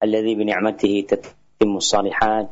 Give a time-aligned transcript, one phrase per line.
[0.00, 2.48] alladhi bi ni'matihi tatimmu salihat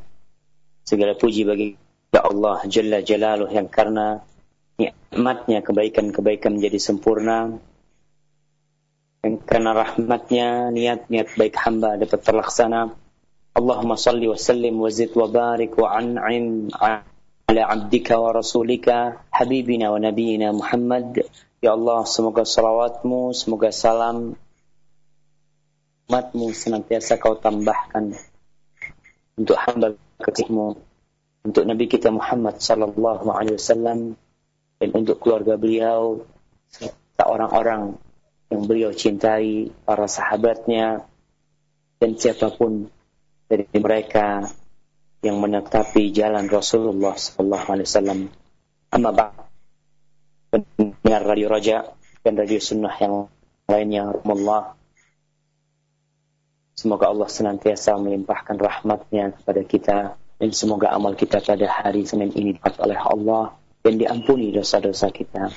[0.85, 1.69] segala puji bagi
[2.09, 4.25] Ya Allah jalla jalaluh yang karena
[4.81, 7.61] nikmatnya kebaikan-kebaikan menjadi sempurna.
[9.21, 12.97] Yang karena rahmatnya niat-niat baik hamba dapat terlaksana.
[13.53, 19.93] Allahumma salli wa sallim wa zid wa barik wa an'im ala abdika wa rasulika habibina
[19.93, 21.29] wa nabiyina Muhammad.
[21.61, 24.33] Ya Allah, semoga salawatmu, semoga salam
[26.09, 28.17] rahmatmu senantiasa kau tambahkan
[29.37, 30.81] untuk hamba kekasihmu
[31.45, 34.17] untuk Nabi kita Muhammad sallallahu alaihi wasallam
[34.81, 36.25] dan untuk keluarga beliau
[36.73, 38.01] serta orang-orang
[38.49, 41.05] yang beliau cintai, para sahabatnya
[42.01, 42.89] dan siapa pun
[43.45, 44.49] dari mereka
[45.21, 48.21] yang menetapi jalan Rasulullah sallallahu alaihi wasallam.
[48.89, 49.37] Amma ba'd.
[50.49, 51.85] Pendengar Radio Raja
[52.25, 53.29] dan Radio Sunnah yang
[53.69, 54.78] lainnya, Allah
[56.79, 62.55] Semoga Allah senantiasa melimpahkan rahmatnya kepada kita dan semoga amal kita pada hari Senin ini
[62.55, 65.51] dapat oleh Allah dan diampuni dosa-dosa kita.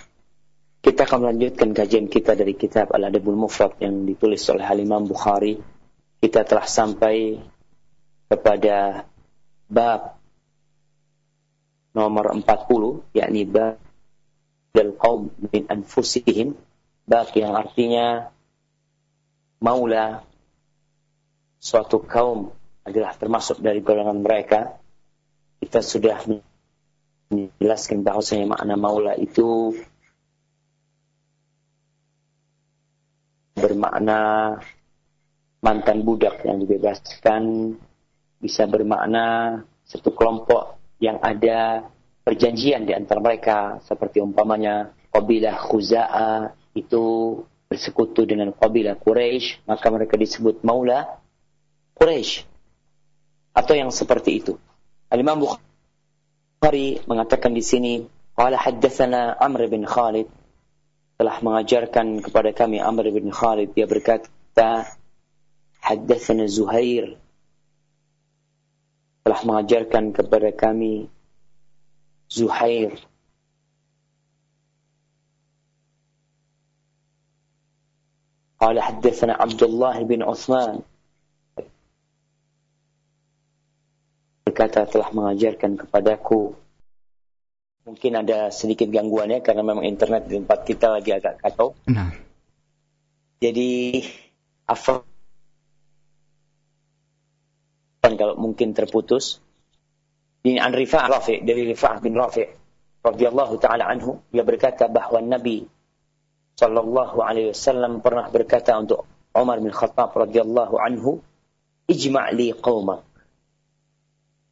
[0.81, 5.61] Kita akan melanjutkan kajian kita dari kitab Al-Adabul Mufrad yang ditulis oleh Al-Imam Bukhari.
[6.17, 7.37] Kita telah sampai
[8.25, 9.05] kepada
[9.69, 10.17] bab
[11.93, 13.77] nomor 40, yakni bab
[14.73, 16.57] dal qaum min anfusihim,
[17.05, 18.33] bab yang artinya
[19.61, 20.30] maula
[21.61, 22.49] suatu kaum
[22.81, 24.81] adalah termasuk dari golongan mereka.
[25.61, 26.25] Kita sudah
[27.29, 29.77] menjelaskan bahwasanya makna maula itu
[33.53, 34.57] bermakna
[35.61, 37.77] mantan budak yang dibebaskan
[38.41, 41.85] bisa bermakna satu kelompok yang ada
[42.25, 47.37] perjanjian di antara mereka seperti umpamanya kabilah Khuza'ah itu
[47.69, 51.20] bersekutu dengan kabilah Quraisy maka mereka disebut maula
[52.00, 52.44] Quraisy
[53.56, 54.60] atau yang seperti itu.
[55.08, 58.04] Al-Imam Bukhari mengatakan di sini,
[58.36, 60.28] qala haddatsana Amr bin Khalid
[61.16, 64.84] telah mengajarkan kepada kami Amr bin Khalid dia berkata
[65.80, 67.16] haddatsana Zuhair
[69.24, 71.08] telah mengajarkan kepada kami
[72.28, 72.92] Zuhair
[78.56, 80.80] قال حدثنا عبد الله بن عثمان
[84.41, 86.57] berkata telah mengajarkan kepadaku
[87.81, 91.73] mungkin ada sedikit gangguannya karena memang internet di tempat kita lagi agak kacau.
[91.89, 92.13] Nah.
[93.41, 94.01] Jadi
[94.69, 95.01] apa
[98.01, 99.41] kalau mungkin terputus.
[100.41, 102.41] Ini an Rifa'ah Rafi dari Rifa'ah bin Rafi
[103.05, 105.69] radhiyallahu taala anhu dia berkata bahwa Nabi
[106.57, 109.05] sallallahu alaihi wasallam pernah berkata untuk
[109.37, 111.21] Umar bin Khattab radhiyallahu anhu
[111.85, 113.05] ijma' li qaumak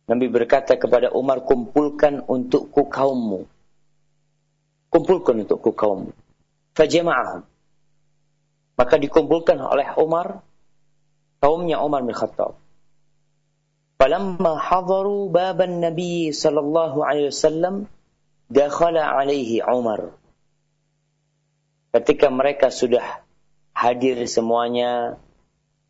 [0.09, 3.45] Nabi berkata kepada Umar, kumpulkan untukku kaummu.
[4.89, 6.17] Kumpulkan untukku kaummu.
[6.73, 7.45] Fajama'ahum.
[8.73, 10.41] Maka dikumpulkan oleh Umar,
[11.37, 12.57] kaumnya Umar bin Khattab.
[14.01, 17.85] Falamma hadaru baban Nabi sallallahu alaihi wasallam,
[18.49, 20.17] dakhala alaihi Umar.
[21.93, 23.21] Ketika mereka sudah
[23.77, 25.21] hadir semuanya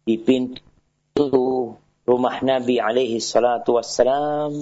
[0.04, 1.78] di pintu
[2.09, 4.53] rumah Nabi alaihi salatu wassalam,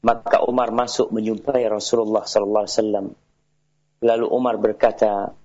[0.00, 3.06] maka Umar masuk menyumpai Rasulullah sallallahu alaihi wasallam.
[4.00, 5.36] Lalu Umar berkata,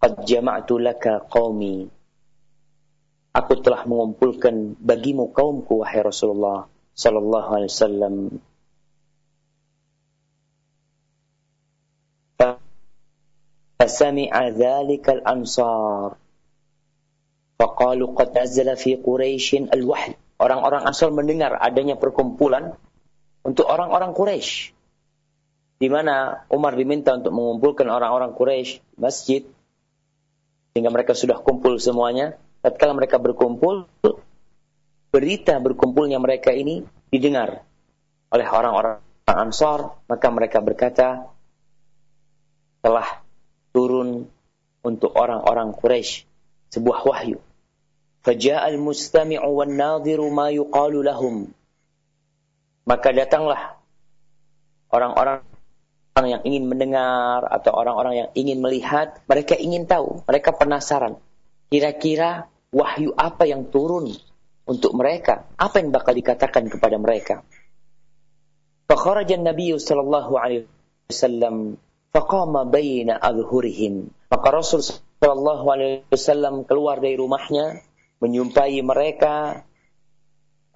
[0.00, 1.92] "Qad jama'tu laka qaumi."
[3.32, 8.16] Aku telah mengumpulkan bagimu kaumku wahai Rasulullah sallallahu alaihi wasallam.
[13.82, 16.14] فسمع ذلك الأنصار
[17.58, 22.77] فقالوا قد نزل في قريش الوحي orang-orang Ansar mendengar adanya perkumpulan
[23.41, 24.73] untuk orang-orang Quraisy.
[25.77, 29.45] Di mana Umar diminta untuk mengumpulkan orang-orang Quraisy masjid
[30.73, 32.37] sehingga mereka sudah kumpul semuanya.
[32.65, 33.85] Tatkala mereka berkumpul,
[35.13, 36.81] berita berkumpulnya mereka ini
[37.13, 37.61] didengar
[38.33, 41.29] oleh orang-orang Ansar, maka mereka berkata
[42.81, 43.21] telah
[43.75, 44.25] turun
[44.81, 46.25] untuk orang-orang Quraisy
[46.73, 47.37] sebuah wahyu
[48.27, 50.51] Faja'a al-mustami'u wan nadhiru ma.
[52.83, 53.79] Maka datanglah
[54.91, 55.47] orang-orang
[56.27, 61.15] yang ingin mendengar atau orang-orang yang ingin melihat, mereka ingin tahu, mereka penasaran.
[61.71, 64.11] Kira-kira wahyu apa yang turun
[64.67, 65.47] untuk mereka?
[65.55, 67.47] Apa yang bakal dikatakan kepada mereka?
[68.91, 70.67] Fakharaja Nabi sallallahu alaihi
[71.07, 71.79] wasallam
[72.11, 74.11] faqama baina adhurihim.
[74.27, 77.86] Maka Rasul sallallahu alaihi wasallam keluar dari rumahnya
[78.21, 79.65] menyumpai mereka.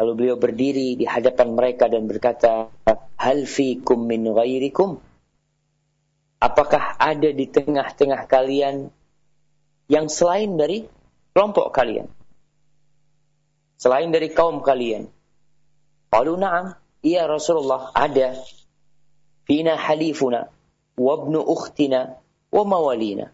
[0.01, 2.73] Lalu beliau berdiri di hadapan mereka dan berkata,
[3.21, 4.97] Hal fikum min ghairikum?
[6.41, 8.89] Apakah ada di tengah-tengah kalian
[9.85, 10.89] yang selain dari
[11.37, 12.09] kelompok kalian?
[13.77, 15.05] Selain dari kaum kalian?
[16.09, 16.77] Qalu na'am.
[17.01, 18.37] Iya Rasulullah, ada.
[19.45, 20.49] Fina halifuna,
[20.97, 22.21] wabnu ukhtina,
[22.53, 23.33] wa mawalina.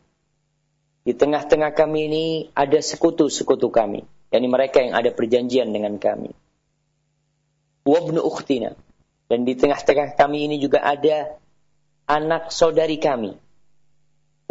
[1.08, 4.04] Di tengah-tengah kami ini ada sekutu-sekutu kami.
[4.28, 6.36] yakni mereka yang ada perjanjian dengan kami.
[7.88, 8.76] Wabnu ukhtina.
[9.32, 11.40] Dan di tengah-tengah kami ini juga ada
[12.12, 13.40] anak saudari kami.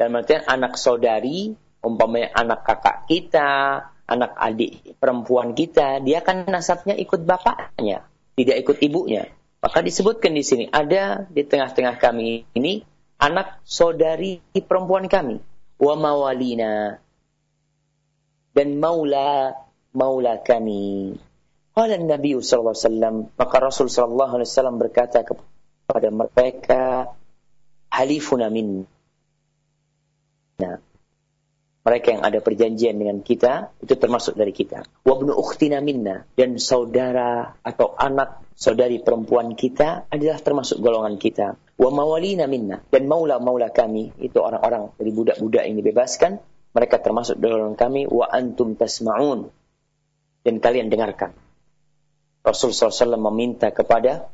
[0.00, 1.52] Dan artian anak saudari,
[1.84, 3.48] umpamanya anak kakak kita,
[4.08, 9.28] anak adik perempuan kita, dia kan nasabnya ikut bapaknya, tidak ikut ibunya.
[9.60, 12.80] Maka disebutkan di sini ada di tengah-tengah kami ini
[13.20, 15.36] anak saudari perempuan kami
[15.76, 17.00] wa mawalina
[18.56, 19.52] dan maula
[19.96, 21.16] maula kami.
[21.76, 24.40] Qala Nabi sallallahu maka Rasul sallallahu
[24.80, 27.12] berkata kepada mereka,
[27.92, 28.88] halifuna min.
[30.56, 30.80] Nah,
[31.86, 34.82] mereka yang ada perjanjian dengan kita itu termasuk dari kita.
[35.06, 41.54] Wabnu ukhtina minna dan saudara atau anak saudari perempuan kita adalah termasuk golongan kita.
[41.78, 46.42] Wa mawalina minna dan maula-maula kami itu orang-orang dari budak-budak yang dibebaskan,
[46.74, 49.54] mereka termasuk golongan kami wa antum tasma'un
[50.42, 51.38] dan kalian dengarkan.
[52.42, 54.26] Rasul SAW meminta kepada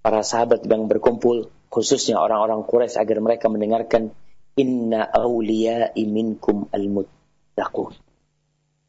[0.00, 4.16] para sahabat yang berkumpul, khususnya orang-orang Quraisy agar mereka mendengarkan
[4.54, 7.94] Inna awliya'i minkum al-muttaqun.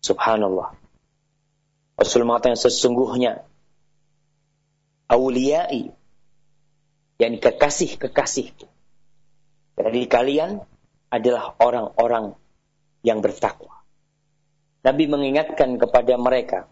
[0.05, 0.77] Subhanallah.
[1.97, 3.41] Rasul mengatakan sesungguhnya
[5.09, 5.89] awliya'i
[7.17, 8.67] yakni kekasih-kekasihku
[9.79, 10.59] dari kalian
[11.09, 12.35] adalah orang-orang
[13.01, 13.81] yang bertakwa.
[14.85, 16.69] Nabi mengingatkan kepada mereka,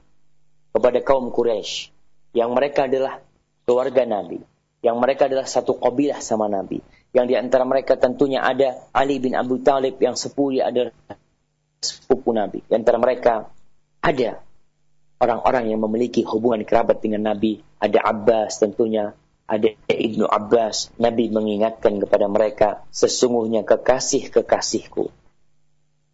[0.70, 1.90] kepada kaum Quraisy,
[2.38, 3.22] yang mereka adalah
[3.66, 4.44] keluarga Nabi,
[4.86, 9.38] yang mereka adalah satu kabilah sama Nabi, yang di antara mereka tentunya ada Ali bin
[9.38, 10.92] Abu Talib yang sepupu adalah
[11.78, 12.66] sepupu Nabi.
[12.66, 13.54] Di antara mereka
[14.02, 14.42] ada
[15.22, 19.14] orang-orang yang memiliki hubungan kerabat dengan Nabi, ada Abbas tentunya,
[19.46, 25.14] ada Ibnu Abbas, Nabi mengingatkan kepada mereka, sesungguhnya kekasih-kekasihku.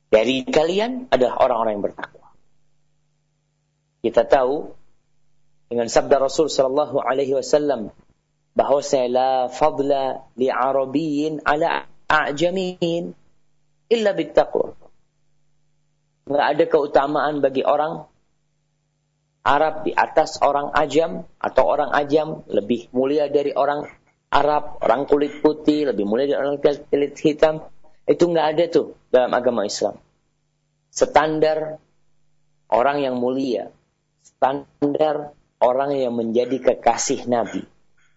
[0.10, 2.28] Dari kalian adalah orang-orang yang bertakwa.
[4.04, 4.74] Kita tahu
[5.70, 7.94] dengan sabda Rasul sallallahu alaihi wasallam
[8.54, 13.14] bahwa saya la fadla li arabiyyin ala a'jamin
[13.90, 14.76] illa bittaqwa.
[16.30, 18.06] Enggak ada keutamaan bagi orang
[19.40, 23.88] Arab di atas orang ajam atau orang ajam lebih mulia dari orang
[24.30, 27.66] Arab, orang kulit putih lebih mulia dari orang kulit hitam.
[28.06, 29.98] Itu nggak ada tuh dalam agama Islam.
[30.94, 31.82] Standar
[32.70, 33.74] orang yang mulia,
[34.22, 37.66] standar orang yang menjadi kekasih Nabi,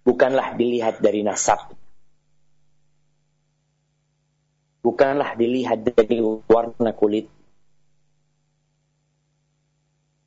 [0.02, 1.72] bukanlah dilihat dari nasab.
[4.82, 6.18] Bukanlah dilihat dari
[6.50, 7.30] warna kulit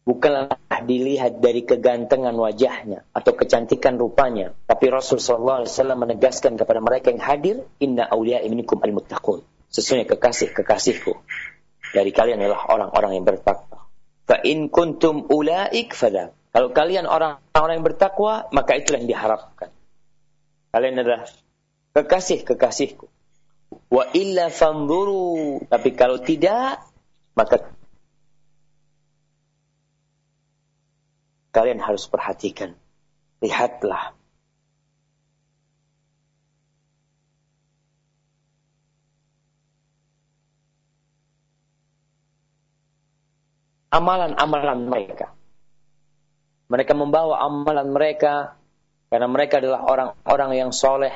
[0.06, 0.54] bukanlah
[0.86, 4.54] dilihat dari kegantengan wajahnya atau kecantikan rupanya.
[4.70, 9.42] Tapi Rasulullah SAW menegaskan kepada mereka yang hadir, Inna awliya iminikum al-muttaqun.
[9.74, 11.12] Sesungguhnya kekasih-kekasihku
[11.92, 13.90] dari kalian adalah orang-orang yang bertakwa.
[14.30, 16.32] Fa kuntum ulaik fadha.
[16.56, 19.76] Kalau kalian orang-orang yang bertakwa, maka itulah yang diharapkan.
[20.72, 21.28] Kalian adalah
[21.92, 23.12] kekasih-kekasihku.
[23.92, 25.60] Wa illa fanzuru.
[25.68, 26.80] Tapi kalau tidak,
[27.36, 27.76] maka
[31.52, 32.72] kalian harus perhatikan.
[33.44, 34.16] Lihatlah.
[43.92, 45.35] Amalan-amalan mereka.
[46.66, 48.58] Mereka membawa amalan mereka
[49.14, 51.14] karena mereka adalah orang-orang yang soleh.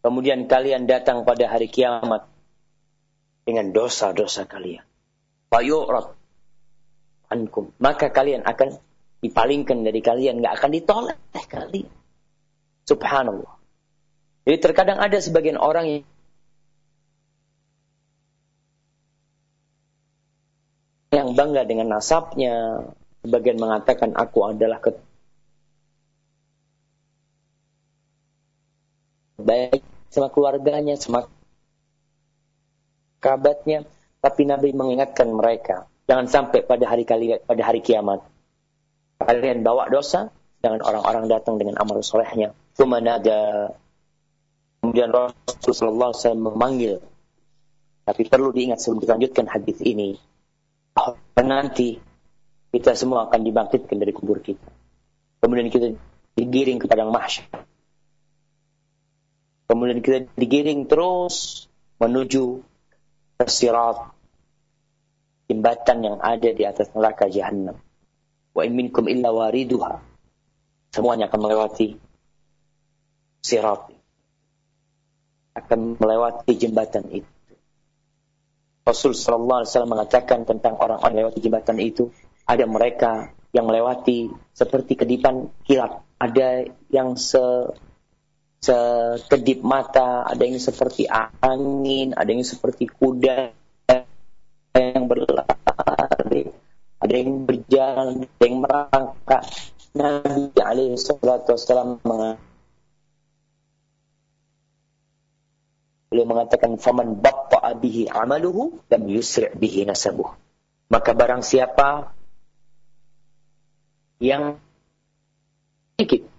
[0.00, 2.28] Kemudian kalian datang pada hari kiamat
[3.44, 4.84] dengan dosa-dosa kalian.
[5.52, 6.16] Fayu'rat
[7.32, 7.72] ankum.
[7.80, 8.80] Maka kalian akan
[9.20, 11.92] dipalingkan dari kalian, nggak akan ditolak kalian.
[12.88, 13.60] Subhanallah.
[14.48, 16.02] Jadi terkadang ada sebagian orang yang
[21.10, 22.86] yang bangga dengan nasabnya,
[23.20, 24.80] sebagian mengatakan aku adalah
[29.40, 29.80] baik
[30.12, 31.28] sama keluarganya, sama
[33.20, 33.88] kerabatnya,
[34.20, 38.24] tapi Nabi mengingatkan mereka, jangan sampai pada hari kali pada hari kiamat
[39.20, 40.32] kalian bawa dosa,
[40.64, 42.56] jangan orang-orang datang dengan amal solehnya.
[42.80, 43.40] ada
[44.80, 47.04] Kemudian Rasulullah SAW memanggil.
[48.08, 50.16] Tapi perlu diingat sebelum dilanjutkan hadis ini.
[51.36, 52.00] Nanti
[52.70, 54.70] kita semua akan dibangkitkan dari kubur kita.
[55.42, 55.98] Kemudian kita
[56.38, 57.46] digiring ke padang mahsyar.
[59.66, 61.66] Kemudian kita digiring terus
[61.98, 62.62] menuju
[63.38, 64.10] ke sirat
[65.50, 67.74] jembatan yang ada di atas neraka jahanam.
[68.54, 69.98] Wa in minkum illa wariduha.
[70.94, 71.98] Semuanya akan melewati
[73.42, 73.90] sirat.
[75.58, 77.30] Akan melewati jembatan itu.
[78.86, 82.10] Rasul sallallahu alaihi wasallam mengatakan tentang orang-orang melewati jembatan itu,
[82.50, 87.70] ada mereka yang melewati seperti kedipan kilat, ada yang se
[88.60, 91.06] sekedip mata, ada yang seperti
[91.40, 93.54] angin, ada yang seperti kuda
[94.76, 96.50] yang berlari,
[97.00, 99.42] ada yang berjalan, ada yang merangkak.
[99.90, 101.98] Nabi alaihi salatu wasallam
[106.10, 110.34] Beliau mengatakan faman batta'a bihi amaluhu lam yusri' bihi nasabuh.
[110.90, 112.18] Maka barang siapa
[114.20, 114.60] yang
[115.96, 116.30] sedikit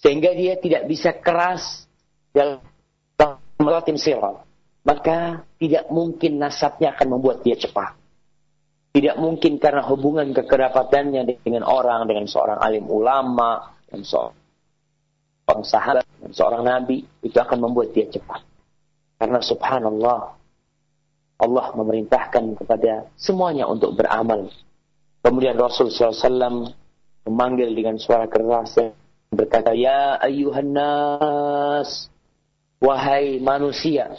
[0.00, 1.84] sehingga dia tidak bisa keras
[2.32, 2.64] dalam
[3.60, 4.40] melewati sirat,
[4.88, 8.00] maka tidak mungkin nasabnya akan membuat dia cepat.
[8.90, 16.32] Tidak mungkin karena hubungan kekerabatannya dengan orang, dengan seorang alim ulama, dan seorang sahabat, dan
[16.32, 18.42] seorang nabi, itu akan membuat dia cepat.
[19.20, 20.20] Karena subhanallah,
[21.38, 24.48] Allah memerintahkan kepada semuanya untuk beramal.
[25.20, 26.72] Kemudian Rasul SAW
[27.28, 28.96] memanggil dengan suara keras dan
[29.28, 32.08] berkata, Ya ayuhan nas,
[32.80, 34.16] wahai manusia,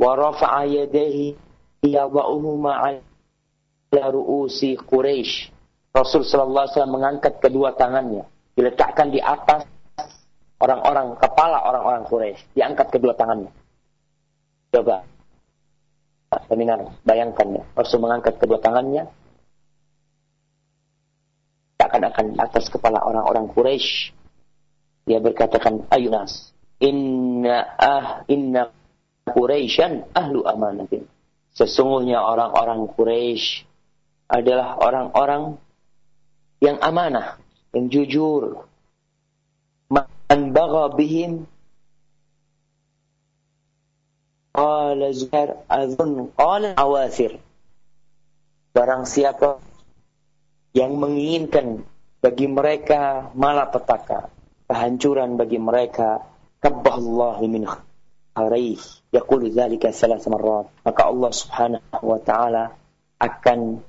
[0.00, 1.36] wa rafa'a yadaihi
[1.84, 5.52] yada'uhuma ala ru'usi Quraisy.
[5.92, 8.24] Rasul SAW mengangkat kedua tangannya,
[8.56, 9.68] diletakkan di atas
[10.64, 13.52] orang-orang kepala orang-orang Quraisy diangkat kedua tangannya.
[14.70, 15.04] Coba
[16.48, 19.10] pendengar bayangkan ya, Rasul mengangkat kedua tangannya
[21.90, 24.14] seakan-akan atas kepala orang-orang Quraisy.
[25.10, 28.70] Dia berkatakan, Ayunas, inna ah inna
[29.26, 31.10] Quraisyan ahlu amanatin.
[31.50, 33.66] Sesungguhnya orang-orang Quraisy
[34.30, 35.58] adalah orang-orang
[36.62, 37.42] yang amanah,
[37.74, 38.70] yang jujur,
[40.30, 41.50] an bagha bihim
[44.54, 47.42] qala Zuhair azun qala awasir
[48.70, 49.58] barang siapa
[50.76, 51.82] yang menginginkan
[52.20, 54.30] bagi mereka malapetaka
[54.70, 56.22] kehancuran bagi mereka
[56.62, 62.76] kabbahallahu min kharih yaqulu dzalika salas marrat maka Allah Subhanahu wa taala
[63.18, 63.82] akan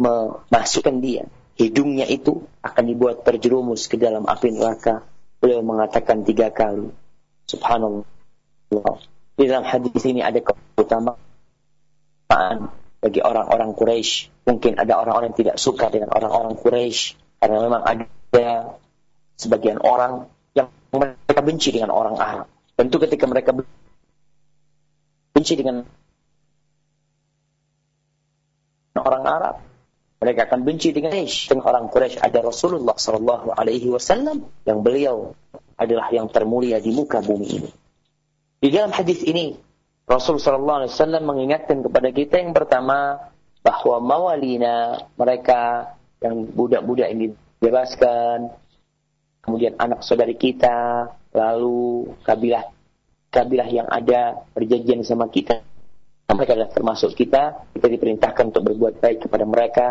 [0.00, 5.04] memasukkan dia hidungnya itu akan dibuat terjerumus ke dalam api neraka.
[5.42, 6.90] Beliau mengatakan tiga kali.
[7.50, 8.06] Subhanallah.
[9.36, 11.18] Di dalam hadis ini ada keutamaan
[13.02, 14.46] bagi orang-orang Quraisy.
[14.46, 18.78] Mungkin ada orang-orang yang tidak suka dengan orang-orang Quraisy karena memang ada
[19.34, 22.46] sebagian orang yang mereka benci dengan orang Arab.
[22.78, 23.50] Tentu ketika mereka
[25.34, 25.82] benci dengan
[28.94, 29.56] orang Arab,
[30.22, 31.50] mereka akan benci dengan Quraisy.
[31.50, 35.34] Dengan orang Quraisy ada Rasulullah Sallallahu Alaihi Wasallam yang beliau
[35.74, 37.70] adalah yang termulia di muka bumi ini.
[38.62, 39.58] Di dalam hadis ini
[40.06, 43.30] Rasul Sallallahu Alaihi Wasallam mengingatkan kepada kita yang pertama
[43.62, 48.50] bahwa mawalina mereka yang budak-budak ini dibebaskan,
[49.42, 52.66] kemudian anak saudari kita, lalu kabilah
[53.32, 55.62] kabilah yang ada perjanjian sama kita,
[56.28, 59.86] mereka adalah termasuk kita, kita diperintahkan untuk berbuat baik kepada mereka,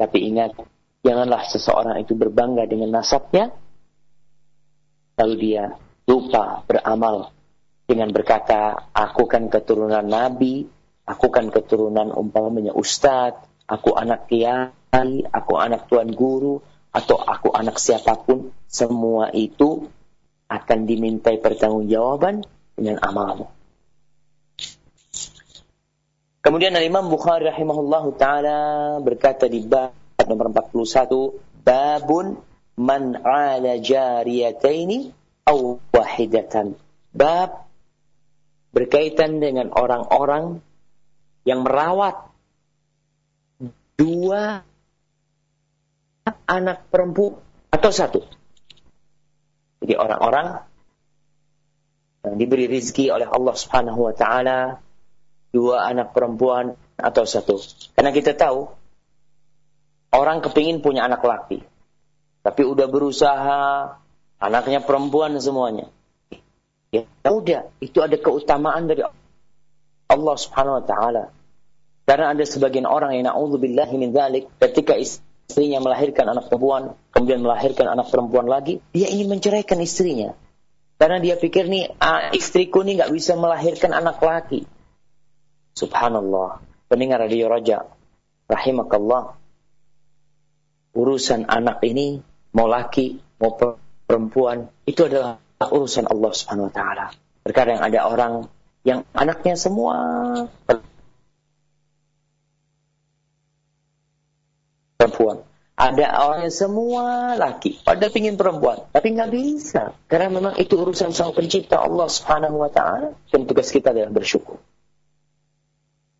[0.00, 0.56] tapi ingat,
[1.04, 3.52] janganlah seseorang itu berbangga dengan nasabnya,
[5.20, 5.76] lalu dia
[6.08, 7.35] lupa beramal
[7.86, 10.66] dengan berkata, aku kan keturunan Nabi,
[11.06, 17.78] aku kan keturunan umpamanya Ustadz, aku anak kiai, aku anak tuan guru, atau aku anak
[17.78, 19.86] siapa pun, semua itu
[20.50, 22.42] akan dimintai pertanggungjawaban
[22.74, 23.46] dengan amalmu.
[26.42, 28.58] Kemudian Imam Bukhari rahimahullahu taala
[29.02, 29.90] berkata di bab
[30.30, 32.38] nomor 41, babun
[32.78, 35.10] man 'ala jariyataini
[35.42, 36.78] aw wahidatan.
[37.10, 37.65] Bab
[38.76, 40.60] berkaitan dengan orang-orang
[41.48, 42.28] yang merawat
[43.96, 44.60] dua
[46.44, 47.40] anak perempuan
[47.72, 48.20] atau satu.
[49.80, 50.60] Jadi orang-orang
[52.28, 54.84] yang diberi rizki oleh Allah Subhanahu wa taala
[55.56, 57.56] dua anak perempuan atau satu.
[57.96, 58.68] Karena kita tahu
[60.12, 61.64] orang kepingin punya anak laki,
[62.44, 63.60] tapi udah berusaha
[64.36, 65.95] anaknya perempuan semuanya.
[66.94, 69.02] Ya udah, itu ada keutamaan dari
[70.06, 71.24] Allah Subhanahu wa taala.
[72.06, 77.90] Karena ada sebagian orang yang na'udzubillahi min dzalik ketika istrinya melahirkan anak perempuan, kemudian melahirkan
[77.90, 80.38] anak perempuan lagi, dia ingin menceraikan istrinya.
[80.96, 84.64] Karena dia pikir nih, ah, istriku nih nggak bisa melahirkan anak laki.
[85.76, 86.64] Subhanallah.
[86.86, 87.84] Pendengar radio Raja,
[88.46, 89.36] rahimakallah.
[90.96, 92.22] Urusan anak ini,
[92.54, 93.52] mau laki, mau
[94.08, 97.06] perempuan, itu adalah urusan Allah Subhanahu wa taala.
[97.46, 98.32] Terkadang ada orang
[98.84, 99.96] yang anaknya semua
[104.98, 105.46] perempuan.
[105.76, 109.92] Ada orang yang semua laki, pada pingin perempuan, tapi nggak bisa.
[110.08, 113.12] Karena memang itu urusan sang pencipta Allah subhanahu wa ta'ala.
[113.28, 114.56] Dan tugas kita adalah bersyukur.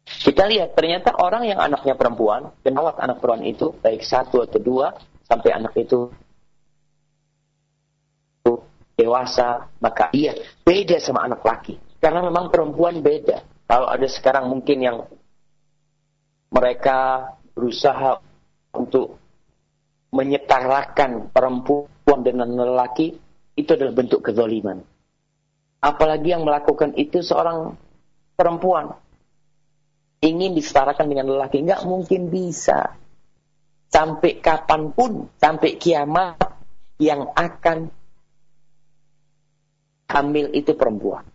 [0.04, 4.92] Kita lihat, ternyata orang yang anaknya perempuan, dan anak perempuan itu, baik satu atau dua,
[5.24, 6.12] sampai anak itu
[8.96, 10.32] dewasa, maka ia
[10.64, 11.76] beda sama anak laki.
[12.00, 13.44] Karena memang perempuan beda.
[13.68, 14.98] Kalau ada sekarang mungkin yang
[16.48, 18.18] mereka berusaha
[18.72, 19.20] untuk
[20.14, 23.12] menyetarakan perempuan dengan lelaki
[23.56, 24.80] itu adalah bentuk kezaliman.
[25.82, 27.76] Apalagi yang melakukan itu seorang
[28.36, 28.96] perempuan
[30.24, 32.96] ingin disetarakan dengan lelaki, nggak mungkin bisa.
[33.86, 36.40] Sampai kapan pun, sampai kiamat
[36.98, 37.92] yang akan
[40.06, 41.26] hamil itu perempuan.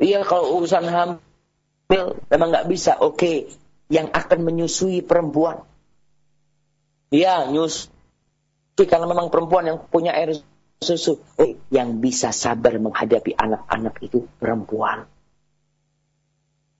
[0.00, 2.98] Iya kalau urusan hamil memang nggak bisa.
[3.00, 3.52] Oke,
[3.88, 5.64] yang akan menyusui perempuan.
[7.14, 7.94] Iya, nyus
[8.74, 10.34] karena memang perempuan yang punya air
[10.82, 11.22] susu.
[11.38, 15.06] Oh, yang bisa sabar menghadapi anak-anak itu perempuan.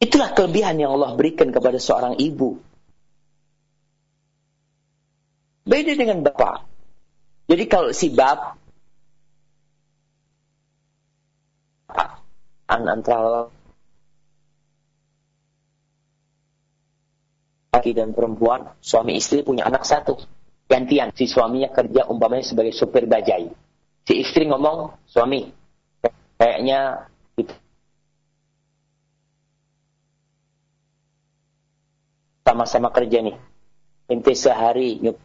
[0.03, 2.59] Itulah kelebihan yang Allah berikan kepada seorang ibu.
[5.65, 6.67] Beda dengan bapak.
[7.47, 8.59] Jadi kalau si bapak
[12.83, 13.47] antara
[17.71, 20.19] laki dan perempuan, suami istri punya anak satu
[20.67, 23.53] gantian si suaminya kerja umpamanya sebagai supir bajai.
[24.05, 25.49] Si istri ngomong, suami,
[26.37, 27.09] kayaknya
[27.39, 27.55] gitu.
[32.45, 33.37] sama-sama kerja nih.
[34.13, 35.17] Ente sehari nyup.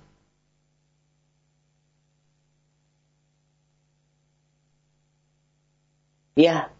[6.39, 6.71] Ya,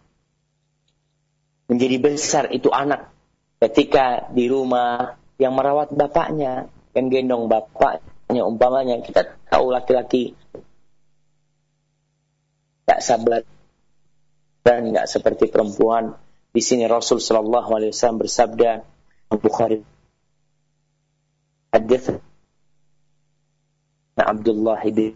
[1.70, 3.14] menjadi besar itu anak
[3.62, 6.66] ketika di rumah yang merawat bapaknya,
[6.98, 10.34] yang gendong bapak, hanya umpamanya kita tahu laki-laki
[12.90, 13.46] tak sabar
[14.66, 16.18] dan nggak seperti perempuan.
[16.50, 18.82] Di sini Rasul Shallallahu Alaihi Wasallam bersabda,
[19.30, 19.86] Bukhari
[21.70, 22.18] Hadith
[24.18, 25.14] Abdullah bin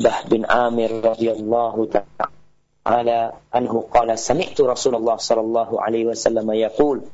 [0.00, 7.04] Bah bin Amir radhiyallahu ta'ala anhu qala sami'tu Rasulullah sallallahu alaihi wasallam yaqul.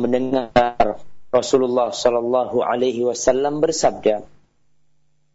[0.00, 4.24] Mendengar Rasulullah sallallahu alaihi wasallam bersabda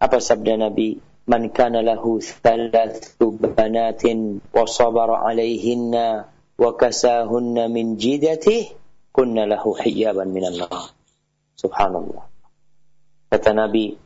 [0.01, 0.97] apa sabda Nabi?
[1.25, 8.77] Man kana lahu thalathu banatin wa sabara alaihinna wa kasahunna min jidatihi
[9.09, 10.93] kunna lahu hijaban minan nar
[11.57, 12.29] subhanallah.
[13.33, 13.97] Kata Nabi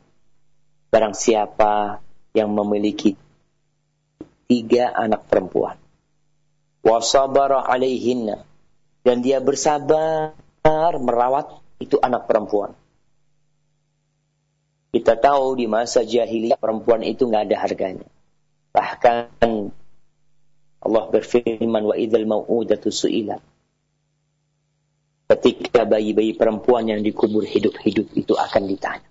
[0.87, 1.99] barang siapa
[2.33, 3.17] yang memiliki
[4.49, 5.77] tiga anak perempuan.
[6.81, 8.45] Wasabara alaihinna.
[8.99, 10.35] Dan dia bersabar
[10.99, 12.75] merawat itu anak perempuan.
[14.89, 18.09] Kita tahu di masa jahiliyah perempuan itu nggak ada harganya.
[18.73, 19.39] Bahkan
[20.79, 23.41] Allah berfirman wa idzal mau'udatu su'ilat.
[25.29, 29.09] Ketika bayi-bayi perempuan yang dikubur hidup-hidup itu akan ditanya.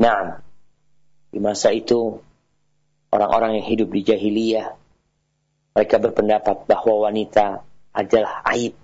[0.00, 0.40] Nah,
[1.28, 2.20] di masa itu,
[3.12, 4.68] orang-orang yang hidup di jahiliyah,
[5.76, 7.62] mereka berpendapat bahwa wanita
[7.92, 8.74] adalah aib.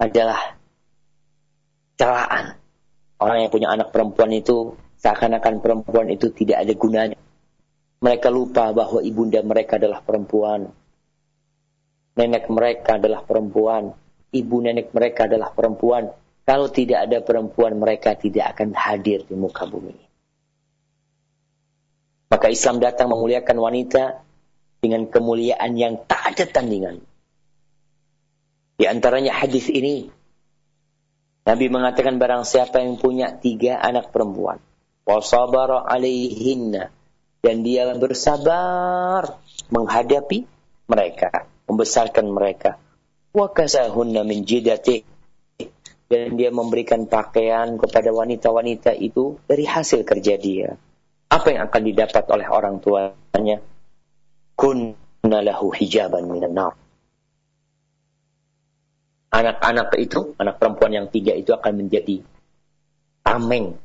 [0.00, 0.56] Adalah
[2.00, 2.56] celaan.
[3.20, 7.18] Orang yang punya anak perempuan itu, seakan-akan perempuan itu tidak ada gunanya.
[8.00, 10.72] Mereka lupa bahwa ibunda mereka adalah perempuan.
[12.16, 13.92] Nenek mereka adalah perempuan.
[14.32, 16.08] Ibu nenek mereka adalah perempuan
[16.50, 19.94] kalau tidak ada perempuan, mereka tidak akan hadir di muka bumi.
[22.26, 24.26] Maka Islam datang memuliakan wanita
[24.82, 27.06] dengan kemuliaan yang tak ada tandingan.
[28.82, 30.10] Di antaranya hadis ini,
[31.46, 34.58] Nabi mengatakan barang siapa yang punya tiga anak perempuan,
[35.06, 36.90] wasabara alaihinna,
[37.46, 39.38] dan dia bersabar
[39.70, 40.50] menghadapi
[40.90, 42.82] mereka, membesarkan mereka,
[43.30, 45.19] wa kasahunna min jidati
[46.10, 50.74] dan dia memberikan pakaian kepada wanita-wanita itu dari hasil kerja dia.
[51.30, 53.62] Apa yang akan didapat oleh orang tuanya?
[54.58, 56.74] Kunna lahu hijaban minan nar.
[59.30, 62.26] Anak-anak itu, anak perempuan yang tiga itu akan menjadi
[63.22, 63.78] tameng,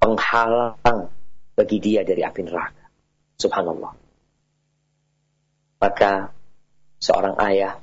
[0.00, 1.12] penghalang
[1.52, 2.88] bagi dia dari api neraka.
[3.36, 3.92] Subhanallah.
[5.84, 6.32] Maka
[6.96, 7.76] seorang ayah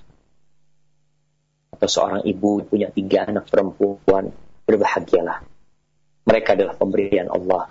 [1.85, 4.33] atau seorang ibu punya tiga anak perempuan,
[4.65, 5.45] berbahagialah.
[6.25, 7.69] Mereka adalah pemberian Allah.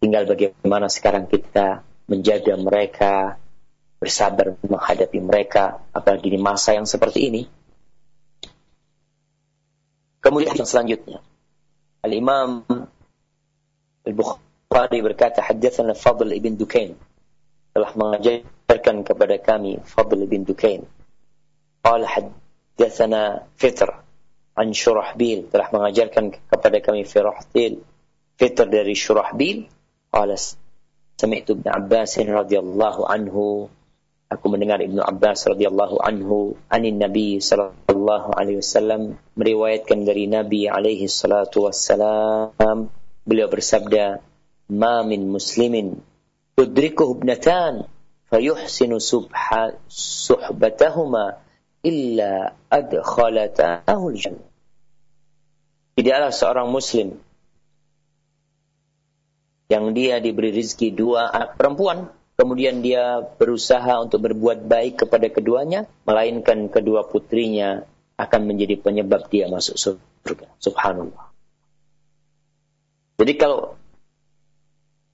[0.00, 3.36] Tinggal bagaimana sekarang kita menjaga mereka,
[4.00, 7.42] bersabar menghadapi mereka, apalagi di masa yang seperti ini.
[10.24, 11.20] Kemudian yang selanjutnya,
[12.00, 12.64] Al-Imam
[14.08, 16.96] Al-Bukhari berkata, Haddathana Fadl ibn Dukain.
[17.76, 20.88] Telah mengajarkan kepada kami Fadl ibn Dukain.
[21.84, 22.08] Qala
[22.74, 23.90] haddatsana Fitr
[24.58, 25.48] an Syurahbil.
[25.48, 27.80] Telah mengajarkan kepada kami Firahtil
[28.34, 29.70] Fitr dari Syurahbil.
[30.10, 30.34] Qala
[31.14, 33.70] sami'tu Ibnu Abbas radhiyallahu anhu.
[34.26, 41.06] Aku mendengar Ibnu Abbas radhiyallahu anhu anin Nabi sallallahu alaihi wasallam meriwayatkan dari Nabi alaihi
[41.06, 42.90] salatu wassalam.
[43.22, 44.18] Beliau bersabda
[44.74, 46.02] ma min muslimin
[46.56, 47.86] tudrikuhu ibnatan
[48.32, 51.43] fayuhsinu subha suhbatahuma
[51.84, 54.48] illa adkhalatahul jannah.
[55.94, 57.20] Tidaklah seorang muslim
[59.70, 65.86] yang dia diberi rezeki dua anak perempuan, kemudian dia berusaha untuk berbuat baik kepada keduanya,
[66.02, 67.86] melainkan kedua putrinya
[68.18, 70.50] akan menjadi penyebab dia masuk surga.
[70.58, 71.30] Subhanallah.
[73.22, 73.78] Jadi kalau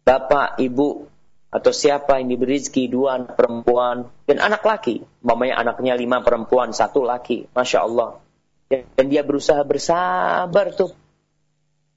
[0.08, 1.09] bapak, ibu
[1.50, 6.70] atau siapa yang diberi rezeki dua anak perempuan dan anak laki, mamanya anaknya lima perempuan
[6.70, 8.22] satu laki, masya Allah.
[8.70, 10.94] Dan dia berusaha bersabar tuh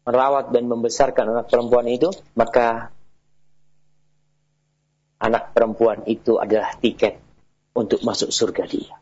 [0.09, 2.89] merawat dan membesarkan anak perempuan itu, maka
[5.21, 7.21] anak perempuan itu adalah tiket
[7.77, 8.97] untuk masuk surga dia.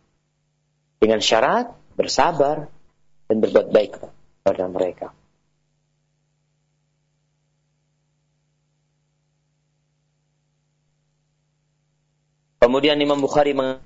[0.99, 2.67] Dengan syarat bersabar
[3.31, 3.91] dan berbuat baik
[4.43, 5.07] kepada mereka.
[12.61, 13.81] Kemudian Imam Bukhari meng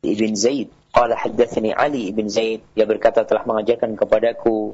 [0.00, 0.72] Ibn Zaid.
[0.88, 2.64] Qala haddathani Ali ibn Zaid.
[2.72, 4.72] Dia berkata telah mengajarkan kepadaku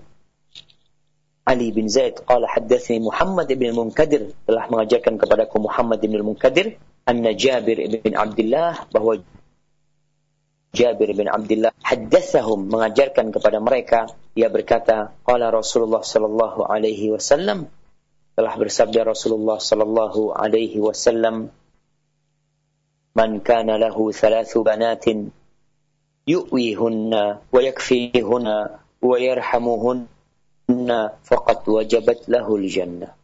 [1.43, 2.23] Ali bin Zaid.
[2.23, 4.31] Qala haddathani Muhammad ibn Munkadir.
[4.47, 6.79] Telah mengajarkan kepadaku Muhammad ibn Munkadir.
[7.05, 9.21] Anna Jabir ibn Abdullah Bahwa
[10.75, 17.70] Jabir bin Abdullah haddatsahum mengajarkan kepada mereka dia berkata qala Rasulullah sallallahu alaihi wasallam
[18.35, 21.55] telah bersabda Rasulullah sallallahu alaihi wasallam
[23.14, 25.31] man kana lahu thalathu banatin
[26.27, 33.14] yu'wihunna wa yakfihunna wa yarhamuhunna faqad wajabat lahu al-jannah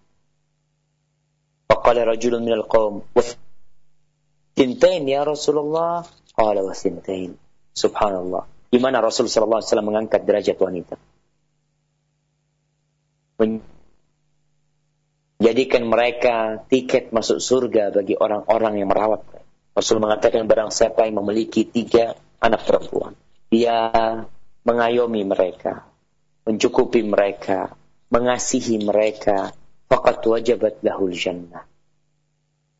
[1.70, 6.04] فقال رجل من القوم وثنتين يا رسول الله
[6.36, 7.30] قال وثنتين
[7.70, 8.44] Subhanallah.
[8.70, 10.94] Di mana Rasul sallallahu alaihi wasallam mengangkat derajat wanita.
[15.40, 19.48] Menjadikan mereka tiket masuk surga bagi orang-orang yang merawat mereka.
[19.74, 23.18] Rasul mengatakan barang siapa yang memiliki tiga anak perempuan.
[23.50, 23.90] Dia
[24.62, 25.82] mengayomi mereka,
[26.46, 27.74] mencukupi mereka,
[28.14, 29.50] mengasihi mereka,
[29.90, 31.66] fakat wajabat lahul jannah.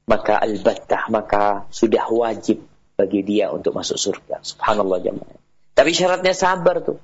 [0.07, 2.63] Maka albattah, maka sudah wajib
[2.95, 4.43] bagi dia untuk masuk surga.
[4.43, 5.50] Subhanallah jemaah.
[5.81, 7.01] Tapi syaratnya sabar tuh.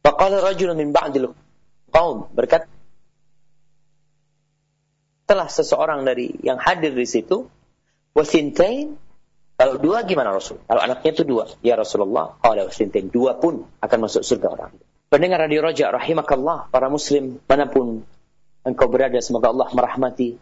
[0.00, 1.36] Faqala rajulun min ba'dil
[1.92, 2.64] qaum berkata
[5.28, 7.44] telah seseorang dari yang hadir di situ
[8.16, 8.96] wasintain
[9.60, 10.64] kalau dua gimana Rasul?
[10.64, 14.72] Kalau anaknya itu dua, ya Rasulullah, kalau wasintain dua pun akan masuk surga orang.
[15.12, 18.00] Pendengar Radio Raja rahimakallah, para muslim mana pun
[18.64, 20.40] engkau berada semoga Allah merahmati.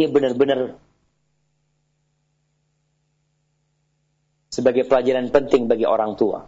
[0.00, 0.80] Ia benar-benar
[4.50, 6.44] sebagai pelajaran penting bagi orang tua.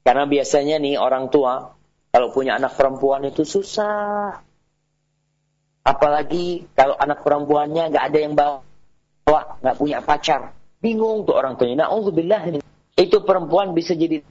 [0.00, 1.76] Karena biasanya nih orang tua
[2.10, 4.40] kalau punya anak perempuan itu susah.
[5.84, 10.56] Apalagi kalau anak perempuannya nggak ada yang bawa, nggak punya pacar.
[10.80, 11.88] Bingung tuh orang tuanya.
[11.88, 11.92] Nah,
[12.96, 14.24] itu perempuan bisa jadi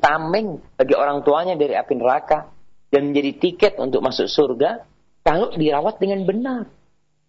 [0.00, 2.52] tameng bagi orang tuanya dari api neraka
[2.92, 4.84] dan menjadi tiket untuk masuk surga
[5.20, 6.64] kalau dirawat dengan benar,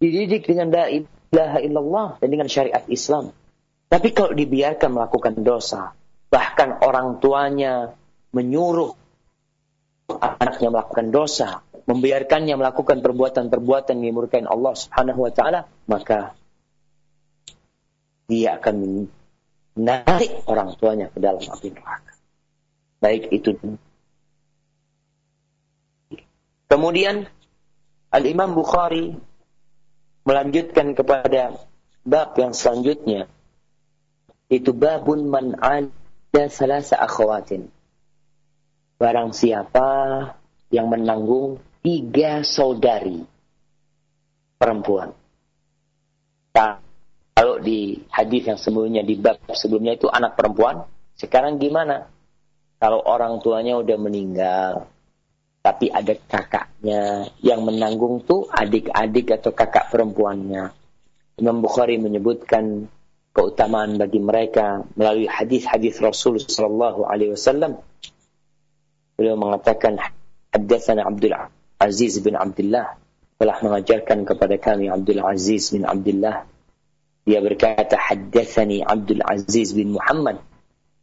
[0.00, 3.30] dididik dengan la ilaha illallah dan dengan syariat Islam.
[3.92, 5.92] Tapi kalau dibiarkan melakukan dosa,
[6.32, 7.92] bahkan orang tuanya
[8.32, 8.96] menyuruh
[10.16, 16.32] anaknya melakukan dosa, membiarkannya melakukan perbuatan-perbuatan yang dimurkain Allah Subhanahu wa taala, maka
[18.32, 19.04] dia akan
[19.76, 22.12] narik orang tuanya ke dalam api neraka.
[22.96, 23.60] Baik itu.
[26.64, 27.28] Kemudian
[28.08, 29.12] Al-Imam Bukhari
[30.24, 31.60] melanjutkan kepada
[32.08, 33.28] bab yang selanjutnya
[34.52, 37.72] itu babun man ada salah akhwatin.
[39.00, 39.88] Barang siapa
[40.68, 43.24] yang menanggung tiga saudari
[44.60, 45.16] perempuan.
[46.52, 46.78] Nah,
[47.32, 50.84] kalau di hadis yang sebelumnya di bab sebelumnya itu anak perempuan,
[51.16, 52.12] sekarang gimana?
[52.76, 54.86] Kalau orang tuanya udah meninggal,
[55.64, 60.70] tapi ada kakaknya yang menanggung tuh adik-adik atau kakak perempuannya.
[61.40, 62.86] Imam Bukhari menyebutkan
[63.32, 67.80] keutamaan bagi mereka melalui hadis-hadis Rasul sallallahu alaihi wasallam.
[69.16, 70.00] Beliau mengatakan
[70.52, 71.32] Haddatsana Abdul
[71.80, 73.00] Aziz bin Abdullah
[73.40, 76.44] telah mengajarkan kepada kami Abdul Aziz bin Abdullah.
[77.24, 80.44] Dia berkata Haddatsani Abdul Aziz bin Muhammad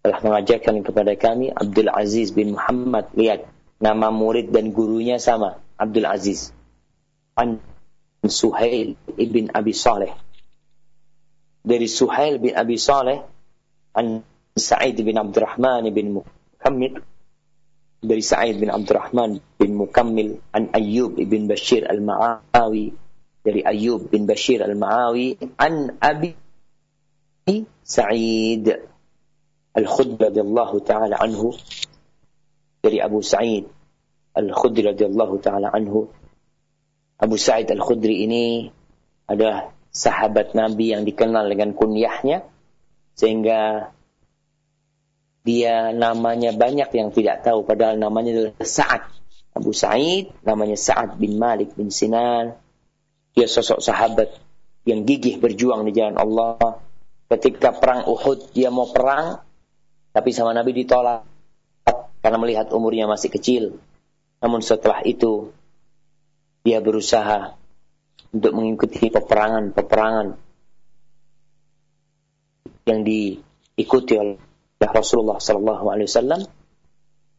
[0.05, 3.09] telah mengajarkan kepada kami Abdul Aziz bin Muhammad.
[3.17, 3.49] Lihat
[3.81, 6.53] nama murid dan gurunya sama Abdul Aziz.
[7.33, 7.57] An
[8.27, 10.11] Suhail ibn Abi Saleh.
[11.63, 13.19] Dari Suhail bin Abi Saleh
[13.95, 14.23] an
[14.55, 17.03] Sa'id bin Abdurrahman bin Muhammad
[17.99, 22.95] dari Sa'id bin Abdurrahman bin Mukammil an Ayyub bin Bashir al-Ma'awi
[23.43, 26.31] dari Ayyub bin Bashir al-Ma'awi an Abi
[27.83, 28.65] Sa'id
[29.75, 31.55] al-Khudri radhiyallahu taala anhu
[32.79, 33.67] dari Abu Sa'id
[34.37, 36.07] al-Khudri radhiyallahu taala anhu
[37.19, 38.71] Abu Sa'id al-Khudri ini
[39.27, 42.47] adalah sahabat Nabi yang dikenal dengan kunyahnya
[43.19, 43.91] sehingga
[45.43, 49.03] dia namanya banyak yang tidak tahu padahal namanya adalah Sa'ad.
[49.59, 52.55] Abu Sa'id namanya Sa'ad bin Malik bin Sinan.
[53.35, 54.31] Dia sosok sahabat
[54.87, 56.79] yang gigih berjuang di jalan Allah.
[57.27, 59.43] Ketika perang Uhud dia mau perang
[60.15, 61.27] tapi sama Nabi ditolak
[62.23, 63.63] karena melihat umurnya masih kecil.
[64.39, 65.51] Namun setelah itu
[66.63, 67.58] dia berusaha
[68.29, 70.27] untuk mengikuti peperangan-peperangan
[72.89, 74.37] yang diikuti oleh
[74.81, 76.41] Rasulullah Sallallahu Alaihi Wasallam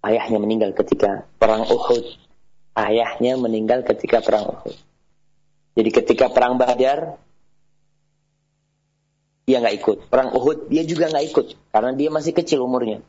[0.07, 2.05] ayahnya meninggal ketika perang Uhud.
[2.71, 4.77] Ayahnya meninggal ketika perang Uhud.
[5.75, 7.19] Jadi ketika perang Badar
[9.47, 9.99] dia nggak ikut.
[10.07, 13.03] Perang Uhud dia juga nggak ikut karena dia masih kecil umurnya.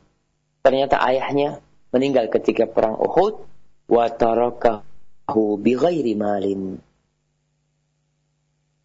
[0.65, 1.62] Ternyata ayahnya
[1.94, 3.46] meninggal ketika perang Uhud
[3.86, 6.82] wa tarakahu bighairi malin.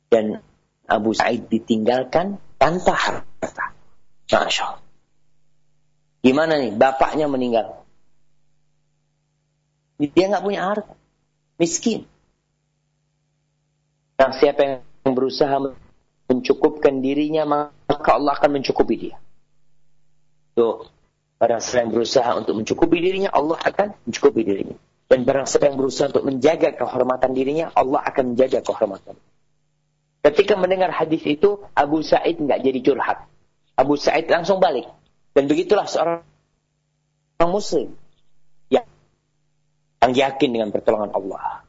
[0.07, 0.39] Dan
[0.87, 3.75] Abu Sa'id ditinggalkan tanpa harta.
[4.27, 4.83] Masya Allah.
[6.23, 6.75] Gimana nih?
[6.75, 7.87] Bapaknya meninggal.
[10.03, 10.95] Dia nggak punya harta.
[11.57, 12.05] Miskin.
[14.17, 15.55] Nah, siapa yang berusaha
[16.27, 17.47] mencukupkan dirinya,
[17.87, 19.17] maka Allah akan mencukupi dia.
[20.57, 20.89] Tuh,
[21.37, 24.77] barang siapa yang berusaha untuk mencukupi dirinya, Allah akan mencukupi dirinya.
[25.07, 29.15] Dan barang siapa yang berusaha untuk menjaga kehormatan dirinya, Allah akan menjaga kehormatan.
[30.27, 33.31] Ketika mendengar hadis itu, Abu Sa'id nggak jadi curhat.
[33.79, 34.91] Abu Sa'id langsung balik.
[35.39, 36.27] Dan begitulah seorang
[37.47, 37.95] muslim
[38.67, 38.83] yang,
[40.03, 41.63] yang yakin dengan pertolongan Allah.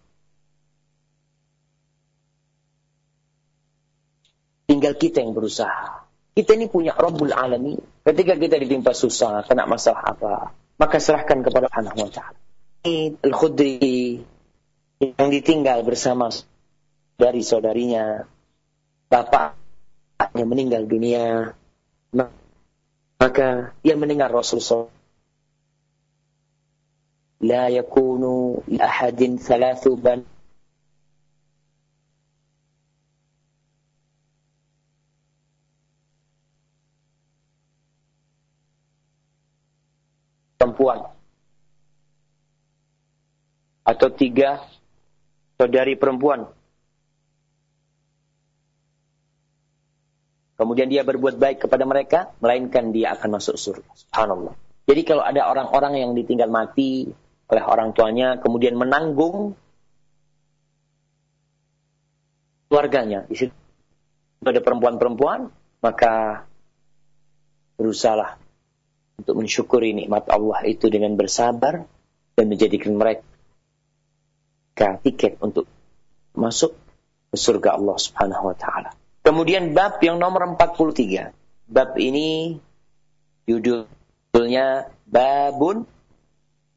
[4.66, 6.10] Tinggal kita yang berusaha.
[6.34, 7.78] Kita ini punya Rabbul Alamin.
[8.02, 12.40] Ketika kita ditimpa susah, kena masalah apa, maka serahkan kepada Allah wa ta'ala.
[13.22, 14.18] Al-Khudri
[14.98, 16.34] yang ditinggal bersama
[17.22, 18.26] dari saudarinya,
[19.13, 21.55] bapaknya meninggal dunia,
[23.21, 24.91] maka dia mendengar Rasulullah
[27.43, 28.23] لا يكون
[28.69, 30.23] لأحد ثلاث بن
[40.63, 41.11] perempuan
[43.83, 44.63] atau tiga
[45.59, 46.47] saudari perempuan
[50.58, 53.88] kemudian dia berbuat baik kepada mereka, melainkan dia akan masuk surga.
[53.94, 54.58] Subhanallah.
[54.90, 57.14] Jadi kalau ada orang-orang yang ditinggal mati
[57.48, 59.56] oleh orang tuanya, kemudian menanggung
[62.68, 63.54] keluarganya, di situ
[64.44, 66.44] ada perempuan-perempuan, maka
[67.78, 68.42] berusahalah
[69.18, 71.86] untuk mensyukuri nikmat Allah itu dengan bersabar
[72.38, 73.24] dan menjadikan mereka
[75.02, 75.66] tiket untuk
[76.38, 76.78] masuk
[77.34, 78.94] ke surga Allah Subhanahu wa taala.
[79.28, 81.36] Kemudian bab yang nomor 43.
[81.68, 82.56] Bab ini
[83.44, 85.84] judulnya babun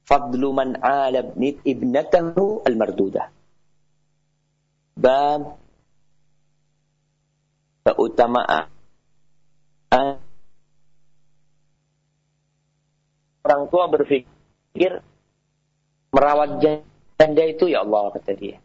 [0.03, 3.31] fadlu man ala ibnatahu al-mardudah.
[4.99, 5.63] Bab
[7.87, 8.67] keutamaan
[13.47, 15.07] orang tua berpikir
[16.11, 18.59] merawat janda itu ya Allah kata dia.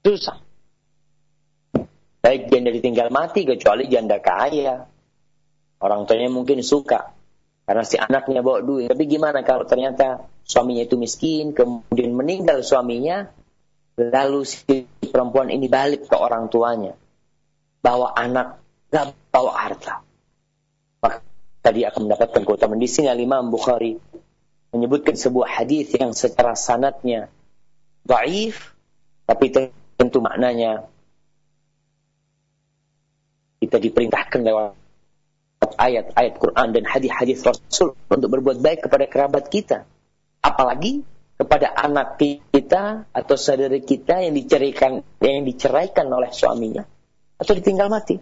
[0.00, 0.49] Susah.
[2.20, 4.84] Baik janda ditinggal mati kecuali janda kaya.
[5.80, 7.16] Orang tuanya mungkin suka
[7.70, 8.90] karena si anaknya bawa duit.
[8.90, 13.30] Tapi gimana kalau ternyata suaminya itu miskin, kemudian meninggal suaminya,
[13.94, 16.98] lalu si perempuan ini balik ke orang tuanya.
[17.78, 18.58] Bawa anak,
[18.90, 20.02] gak bawa harta.
[20.98, 21.22] Maka
[21.62, 22.82] tadi akan mendapatkan keutamaan.
[22.82, 23.94] Di sini Imam Bukhari
[24.74, 27.30] menyebutkan sebuah hadis yang secara sanatnya
[28.02, 28.74] daif,
[29.30, 29.46] tapi
[29.94, 30.90] tentu maknanya
[33.60, 34.72] kita diperintahkan lewat
[35.76, 39.84] ayat-ayat Quran dan hadis-hadis Rasul untuk berbuat baik kepada kerabat kita.
[40.40, 41.04] Apalagi
[41.36, 46.84] kepada anak kita atau saudara kita yang diceraikan yang diceraikan oleh suaminya
[47.40, 48.20] atau ditinggal mati.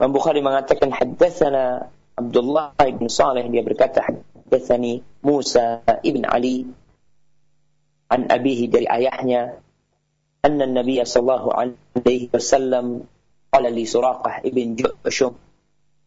[0.00, 6.68] Imam Bukhari mengatakan haddatsana Abdullah bin Saleh dia berkata haddatsani Musa ibn Ali
[8.08, 9.60] an abihi dari ayahnya
[10.44, 13.08] anna Nabi sallallahu alaihi wasallam
[13.52, 15.36] qala li Suraqah ibn Ju'shum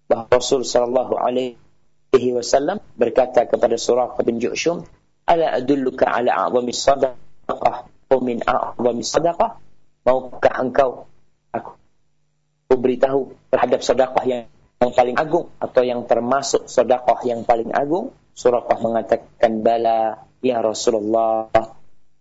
[0.09, 4.81] bahwa Rasul sallallahu alaihi wasallam berkata kepada Suraqah bin Ju'shum
[5.29, 7.85] ala adulluka ala a'zami sadaqah?
[7.85, 9.61] Wa min a'zami sadaqah?
[10.09, 11.05] Maukah engkau
[11.53, 14.43] aku beritahu terhadap sedekah yang
[14.81, 18.09] yang paling agung atau yang termasuk sedekah yang paling agung?
[18.33, 21.53] Suraqah mengatakan bala ya Rasulullah.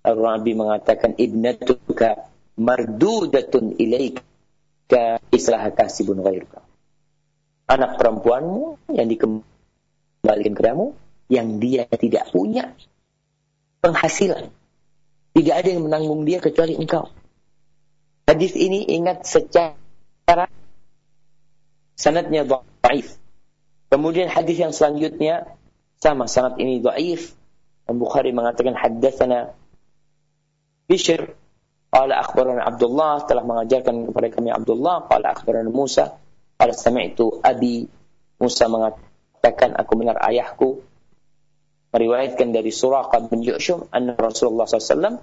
[0.05, 2.29] Nabi mengatakan ibnatuka
[2.61, 4.34] mardudatun ilaika
[5.33, 6.63] islah kasibun ghairuka
[7.65, 10.93] anak perempuanmu yang dikembalikan kepadamu
[11.33, 12.77] yang dia tidak punya
[13.81, 14.53] penghasilan.
[15.35, 17.11] Tidak ada yang menanggung dia kecuali engkau.
[18.29, 20.47] Hadis ini ingat secara
[21.99, 23.19] sanadnya dhaif.
[23.91, 25.49] Kemudian hadis yang selanjutnya
[25.99, 27.35] sama sanad ini dhaif.
[27.85, 29.53] Bukhari mengatakan haddatsana
[30.89, 31.37] Bishr
[31.95, 35.07] qala akhbarana Abdullah telah mengajarkan kepada kami Abdullah.
[35.07, 36.19] Qala akhbarana Musa.
[36.59, 37.87] Qala sami'tu abi.
[38.43, 40.83] Musa mengatakan aku mendengar ayahku
[41.95, 45.23] meriwayatkan dari Suraqah bin Ju'shum anna Rasulullah SAW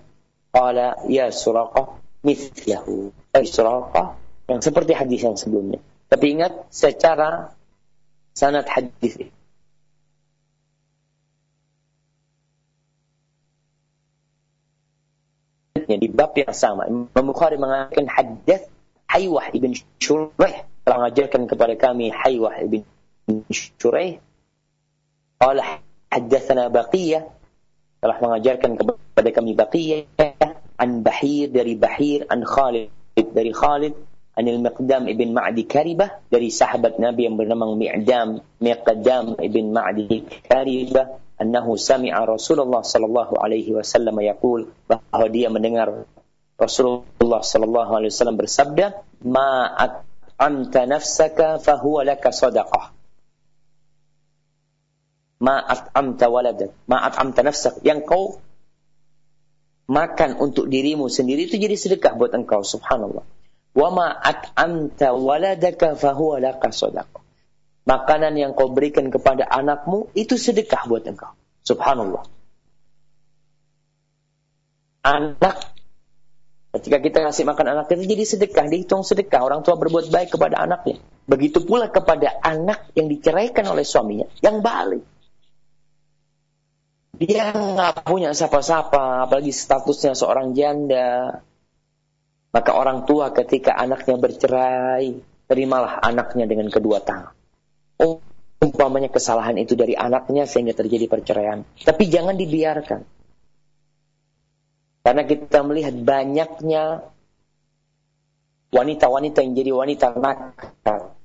[0.55, 3.11] qala ya Suraqah mithlahu.
[3.35, 4.15] Ay Suraqah
[4.47, 5.83] yang seperti hadis yang sebelumnya.
[6.07, 7.51] Tapi ingat secara
[8.31, 9.31] sanad hadis
[15.91, 16.87] ini di bab yang sama.
[16.87, 18.63] Imam Bukhari mengatakan hadis
[19.11, 22.87] Haywah ibn Shuraih telah mengajarkan kepada kami Haywah ibn
[23.51, 24.23] Shuraih
[25.35, 27.27] qala haddatsana Baqiyah.
[28.01, 30.07] Telah mengajarkan kepada kami Baqiyah
[30.79, 33.93] an Bahir dari Bahir an Khalid dari Khalid
[34.33, 41.19] an Al-Miqdam ibn Ma'di Karibah dari sahabat Nabi yang bernama Mi'dam Miqdam ibn Ma'di Karibah
[41.41, 46.05] annahu sami'a Rasulullah sallallahu alaihi wasallam yaqul bahwa dia mendengar
[46.55, 49.65] Rasulullah sallallahu alaihi wasallam bersabda ma
[50.37, 53.01] anta nafsaka fahuwa laka sadaqah
[55.41, 58.37] ma'at amta waladak, ma'at amta nafsak, yang kau
[59.89, 63.25] makan untuk dirimu sendiri itu jadi sedekah buat engkau, subhanallah.
[63.73, 67.20] Wa ma'at amta waladaka fahuwa laka sadaqah.
[67.85, 71.33] Makanan yang kau berikan kepada anakmu itu sedekah buat engkau.
[71.65, 72.23] Subhanallah.
[75.01, 75.57] Anak
[76.71, 79.43] Ketika kita ngasih makan anak itu jadi sedekah, dihitung sedekah.
[79.43, 81.03] Orang tua berbuat baik kepada anaknya.
[81.27, 85.03] Begitu pula kepada anak yang diceraikan oleh suaminya, yang balik
[87.21, 91.45] dia nggak punya siapa-siapa, apalagi statusnya seorang janda.
[92.49, 97.37] Maka orang tua ketika anaknya bercerai, terimalah anaknya dengan kedua tangan.
[98.61, 101.65] Umpamanya kesalahan itu dari anaknya sehingga terjadi perceraian.
[101.81, 103.01] Tapi jangan dibiarkan.
[105.01, 107.09] Karena kita melihat banyaknya
[108.69, 111.17] wanita-wanita yang jadi wanita nakal.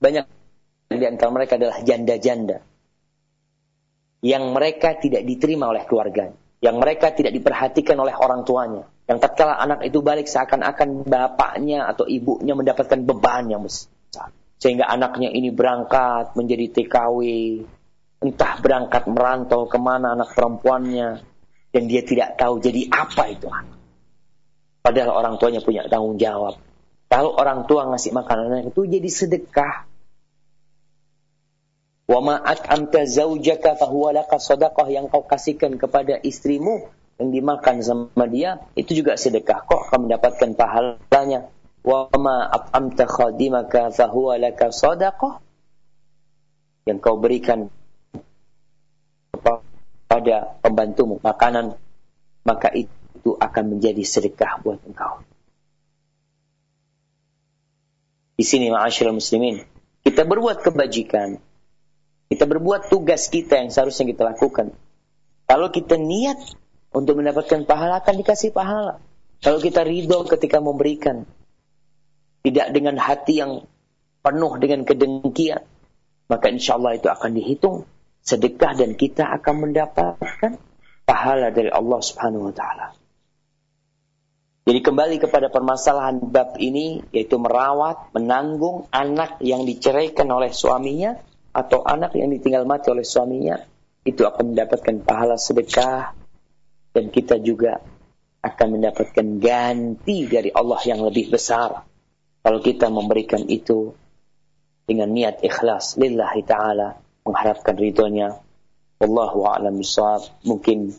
[0.00, 0.24] Banyak
[0.92, 2.64] di antara mereka adalah janda-janda
[4.24, 6.32] yang mereka tidak diterima oleh keluarga,
[6.64, 12.08] yang mereka tidak diperhatikan oleh orang tuanya, yang tatkala anak itu balik seakan-akan bapaknya atau
[12.08, 14.32] ibunya mendapatkan beban yang besar.
[14.64, 17.20] Sehingga anaknya ini berangkat menjadi TKW,
[18.24, 21.20] entah berangkat merantau ke mana anak perempuannya,
[21.68, 23.76] dan dia tidak tahu jadi apa itu anak.
[24.80, 26.56] Padahal orang tuanya punya tanggung jawab.
[27.12, 29.84] Kalau orang tua ngasih makanan itu jadi sedekah.
[32.08, 34.40] Wa ma'at amta zaujaka fahuwa laka
[34.88, 36.88] yang kau kasihkan kepada istrimu
[37.20, 41.52] yang dimakan sama dia itu juga sedekah kok akan mendapatkan pahalanya.
[41.84, 45.44] Wa ma'at amta khadimaka fahuwa laka sadaqah
[46.88, 47.68] yang kau berikan
[49.36, 51.76] kepada pembantumu makanan,
[52.44, 55.20] maka itu akan menjadi sedekah buat engkau.
[58.34, 59.62] Di sini ma'asyiral muslimin,
[60.02, 61.38] kita berbuat kebajikan.
[62.32, 64.72] Kita berbuat tugas kita yang seharusnya kita lakukan.
[65.44, 66.40] Kalau kita niat
[66.90, 68.98] untuk mendapatkan pahala akan dikasih pahala.
[69.44, 71.28] Kalau kita ridho ketika memberikan,
[72.44, 73.64] tidak dengan hati yang
[74.20, 75.64] penuh dengan kedengkian,
[76.28, 77.88] maka insya Allah itu akan dihitung
[78.20, 80.60] sedekah dan kita akan mendapatkan
[81.08, 82.92] pahala dari Allah Subhanahu wa taala.
[84.64, 91.20] Jadi kembali kepada permasalahan bab ini yaitu merawat, menanggung anak yang diceraikan oleh suaminya
[91.52, 93.60] atau anak yang ditinggal mati oleh suaminya
[94.08, 96.16] itu akan mendapatkan pahala sedekah
[96.96, 97.80] dan kita juga
[98.40, 101.84] akan mendapatkan ganti dari Allah yang lebih besar
[102.44, 103.96] kalau kita memberikan itu
[104.84, 108.36] dengan niat ikhlas lillahi taala mengharapkan ridhonya.
[109.00, 109.80] Wallahu a'lam.
[110.44, 110.92] Mungkin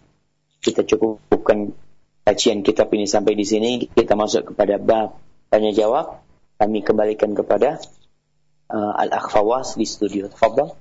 [0.59, 1.77] kita cukupkan
[2.25, 3.85] kajian kitab ini sampai di sini.
[3.85, 5.21] Kita masuk kepada bab
[5.53, 6.25] tanya jawab.
[6.57, 7.77] Kami kembalikan kepada
[8.73, 10.25] uh, Al-Akhfawas di studio.
[10.33, 10.73] Tafadhal.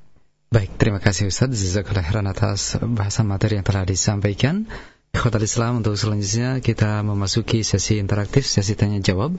[0.48, 4.70] Baik, terima kasih Ustaz Jazakallah khairan atas bahasan materi yang telah disampaikan.
[5.10, 9.34] Ikhwatal Islam untuk selanjutnya kita memasuki sesi interaktif, sesi tanya jawab.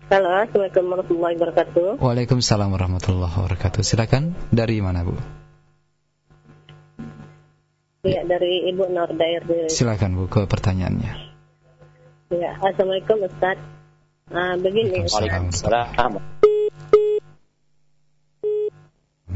[0.08, 2.00] Halo, Assalamualaikum warahmatullahi wabarakatuh.
[2.00, 3.84] Waalaikumsalam warahmatullahi wabarakatuh.
[3.84, 5.20] Silakan dari mana, Bu?
[8.08, 9.68] Ya, dari Ibu Nur Dair.
[9.68, 11.12] Silakan, Bu, ke pertanyaannya.
[12.32, 13.60] Ya, Assalamualaikum Ustaz.
[14.32, 16.24] Uh, begini, Waalaikumsalam.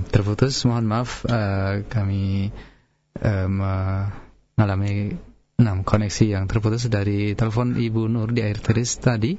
[0.07, 2.51] Terputus, mohon maaf, uh, kami
[3.19, 5.19] uh, mengalami
[5.57, 9.37] enam koneksi yang terputus dari telepon Ibu Nur di air teris tadi.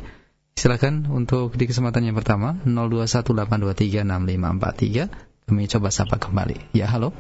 [0.59, 6.75] Silakan untuk di kesempatan yang pertama 0218236543 kami coba sapa kembali.
[6.75, 7.15] Ya, halo.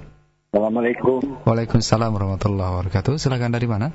[0.50, 1.46] Assalamualaikum.
[1.46, 3.16] Waalaikumsalam warahmatullahi wabarakatuh.
[3.16, 3.94] Silakan dari mana?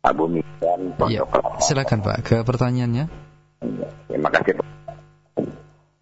[0.00, 0.96] Abu Misan.
[1.12, 1.28] Ya,
[1.60, 3.12] silakan Pak ke pertanyaannya.
[4.08, 4.56] Terima kasih.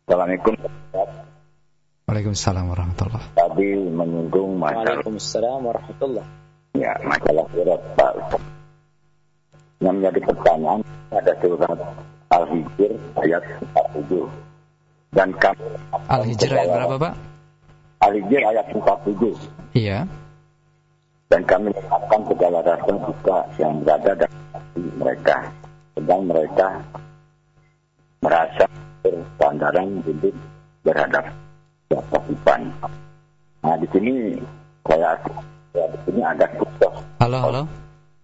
[0.06, 0.54] Assalamualaikum.
[2.04, 6.28] Waalaikumsalam warahmatullahi Tadi menyinggung masalah Waalaikumsalam warahmatullahi
[6.74, 8.12] ya masalah surat Pak
[9.80, 10.80] Yang menjadi pertanyaan
[11.14, 11.78] ada surat
[12.34, 12.92] Al-Hijr
[13.22, 14.26] ayat 47.
[15.14, 15.62] Dan kami
[16.10, 17.14] Al-Hijr ayat berapa, Pak?
[18.02, 19.78] Al-Hijr ayat 47.
[19.78, 19.98] Iya.
[21.30, 24.62] Dan kami mengatakan segala rasa juga yang berada dalam
[24.98, 25.36] mereka.
[25.94, 26.68] Sedang mereka
[28.18, 28.66] merasa
[29.06, 30.34] bersandaran hidup
[31.88, 32.60] berhadap kehidupan.
[33.64, 34.12] Nah di sini
[34.84, 35.16] saya
[35.74, 36.94] ya di sini ada khusus.
[37.20, 37.62] Halo halo.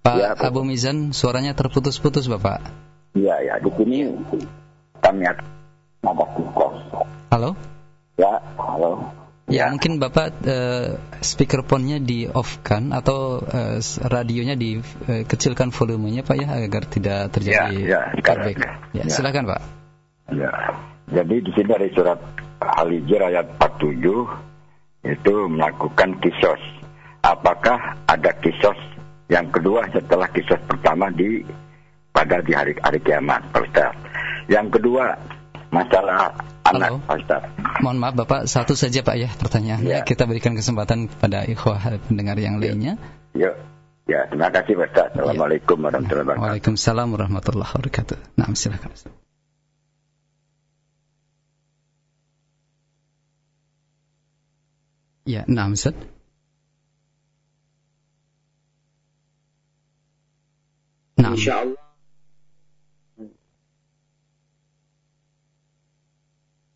[0.01, 0.33] Pak Ya.
[0.33, 2.65] Abu Mizan, suaranya terputus-putus Bapak.
[3.13, 3.99] Iya ya di sini
[5.01, 5.45] kami ada
[6.05, 6.73] khusus.
[7.31, 7.57] Halo?
[8.17, 9.21] Ya halo.
[9.51, 10.95] Ya, mungkin Bapak eh,
[11.27, 17.99] speakerphone-nya di off kan atau eh, radionya dikecilkan volumenya Pak ya agar tidak terjadi Ya,
[17.99, 18.57] ya, feedback.
[18.95, 19.11] Ya, Ya.
[19.11, 19.61] silakan Pak.
[20.31, 20.53] Ya.
[21.11, 22.23] Jadi di sini dari surat
[22.61, 26.61] Al-Hijr ayat 47 itu melakukan kisos.
[27.25, 28.77] Apakah ada kisos
[29.33, 31.45] yang kedua setelah kisos pertama di
[32.11, 33.97] pada di hari hari kiamat, Ustaz.
[34.51, 35.15] Yang kedua
[35.71, 36.35] masalah
[36.67, 37.17] anak, Halo.
[37.17, 37.43] Ustaz.
[37.81, 40.03] Mohon maaf Bapak, satu saja Pak ya pertanyaannya.
[40.03, 40.05] Ya.
[40.05, 41.81] Kita berikan kesempatan kepada ikhwah
[42.11, 42.99] pendengar yang lainnya.
[43.33, 43.55] Yuk.
[44.11, 45.09] Ya, terima kasih Pak Ustaz.
[45.15, 46.45] Assalamualaikum warahmatullahi wabarakatuh.
[46.51, 48.19] Waalaikumsalam warahmatullahi wabarakatuh.
[48.37, 48.91] Nah, silakan.
[55.29, 55.93] Ya, nah, Ustaz.
[61.21, 61.85] Nah, Insya Allah.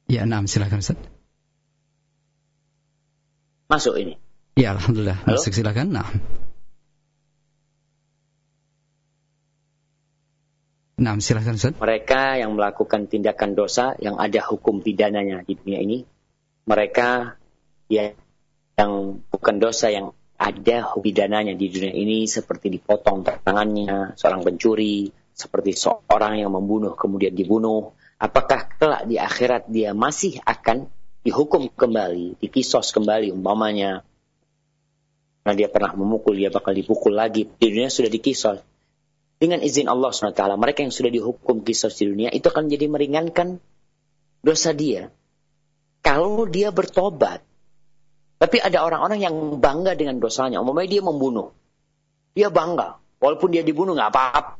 [0.04, 0.98] ya, nah, silakan Ustaz.
[3.66, 4.14] Masuk ini.
[4.54, 5.18] Ya, alhamdulillah.
[5.24, 5.40] Halo?
[5.40, 5.90] Masuk silakan.
[5.90, 6.08] Nah.
[10.94, 11.74] Nah, silakan Ustaz.
[11.80, 15.98] Mereka yang melakukan tindakan dosa yang ada hukum pidananya di dunia ini,
[16.68, 17.40] mereka
[17.90, 18.14] ya,
[18.74, 25.74] yang bukan dosa yang ada pidananya di dunia ini seperti dipotong tangannya, seorang pencuri, seperti
[25.78, 30.90] seorang yang membunuh kemudian dibunuh, apakah kelak di akhirat dia masih akan
[31.22, 34.02] dihukum kembali, dikisos kembali umpamanya
[35.44, 37.44] karena dia pernah memukul, dia bakal dipukul lagi.
[37.44, 38.64] Di dunia sudah dikisos.
[39.36, 43.60] Dengan izin Allah SWT, mereka yang sudah dihukum kisos di dunia, itu akan jadi meringankan
[44.40, 45.12] dosa dia.
[46.00, 47.44] Kalau dia bertobat.
[48.38, 50.60] Tapi ada orang-orang yang bangga dengan dosanya.
[50.60, 51.54] Umumnya dia membunuh.
[52.34, 52.98] Dia bangga.
[53.22, 54.58] Walaupun dia dibunuh, nggak apa-apa.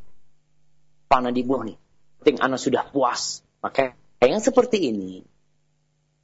[1.10, 1.78] Panah dibunuh nih.
[2.22, 3.44] Penting anak sudah puas.
[3.60, 3.92] Maka
[4.24, 5.20] yang seperti ini,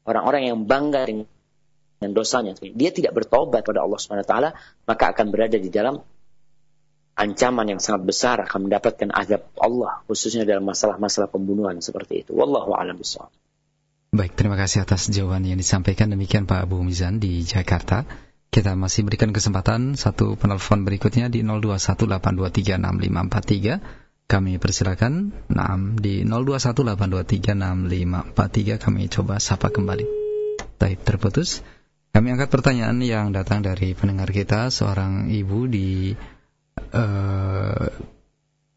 [0.09, 4.35] orang-orang yang bangga dengan dosanya, dia tidak bertobat pada Allah SWT,
[4.89, 6.01] maka akan berada di dalam
[7.21, 12.33] ancaman yang sangat besar akan mendapatkan azab Allah khususnya dalam masalah-masalah pembunuhan seperti itu.
[12.33, 13.29] Wallahu a'lam bishawab.
[14.11, 18.03] Baik, terima kasih atas jawaban yang disampaikan demikian Pak Abu Mizan di Jakarta.
[18.51, 23.79] Kita masih berikan kesempatan satu penelpon berikutnya di 0218236543.
[24.27, 25.31] Kami persilakan.
[25.55, 30.03] Nah, di 0218236543 kami coba sapa kembali.
[30.83, 31.63] Baik, terputus.
[32.11, 36.19] Kami angkat pertanyaan yang datang dari pendengar kita, seorang ibu di
[36.99, 37.87] uh,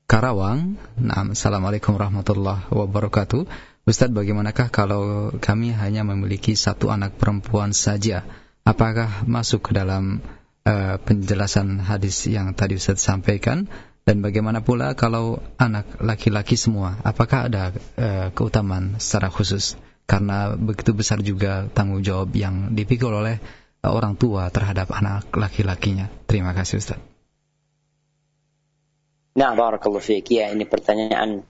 [0.05, 0.77] Karawang.
[1.01, 3.72] Nah, Assalamualaikum warahmatullahi wabarakatuh.
[3.83, 8.23] Ustadz, bagaimanakah kalau kami hanya memiliki satu anak perempuan saja?
[8.63, 10.23] Apakah masuk ke dalam
[10.63, 13.67] uh, penjelasan hadis yang tadi Ustadz sampaikan?
[14.03, 16.99] Dan bagaimana pula kalau anak laki-laki semua?
[17.03, 19.75] Apakah ada uh, keutamaan secara khusus?
[20.03, 23.39] karena begitu besar juga tanggung jawab yang dipikul oleh
[23.83, 26.11] orang tua terhadap anak laki-lakinya.
[26.27, 26.99] Terima kasih Ustaz.
[29.33, 30.29] Nah, barakallahu fiik.
[30.29, 31.41] Ya, ini pertanyaan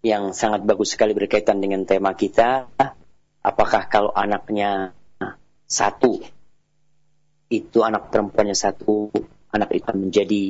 [0.00, 2.68] yang sangat bagus sekali berkaitan dengan tema kita.
[3.40, 4.92] Apakah kalau anaknya
[5.64, 6.20] satu,
[7.48, 9.08] itu anak perempuannya satu,
[9.52, 10.42] anak itu menjadi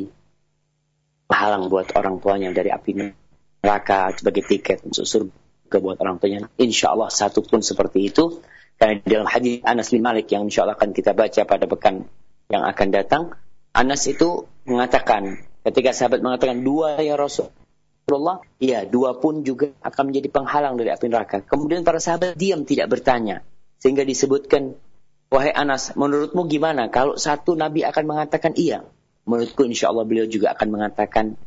[1.30, 3.14] halang buat orang tuanya dari api
[3.62, 6.50] neraka sebagai tiket untuk surga buat orang tuanya.
[6.58, 8.42] Insya Allah satu pun seperti itu.
[8.80, 12.08] Karena dalam hadis Anas bin Malik yang insya Allah akan kita baca pada pekan
[12.48, 13.22] yang akan datang,
[13.76, 17.14] Anas itu mengatakan, ketika sahabat mengatakan dua ya
[18.10, 21.46] Rasulullah, iya dua pun juga akan menjadi penghalang dari api neraka.
[21.46, 23.46] Kemudian para sahabat diam tidak bertanya,
[23.78, 24.74] sehingga disebutkan,
[25.30, 28.82] wahai Anas, menurutmu gimana kalau satu Nabi akan mengatakan iya?
[29.30, 31.38] Menurutku insya Allah beliau juga akan mengatakan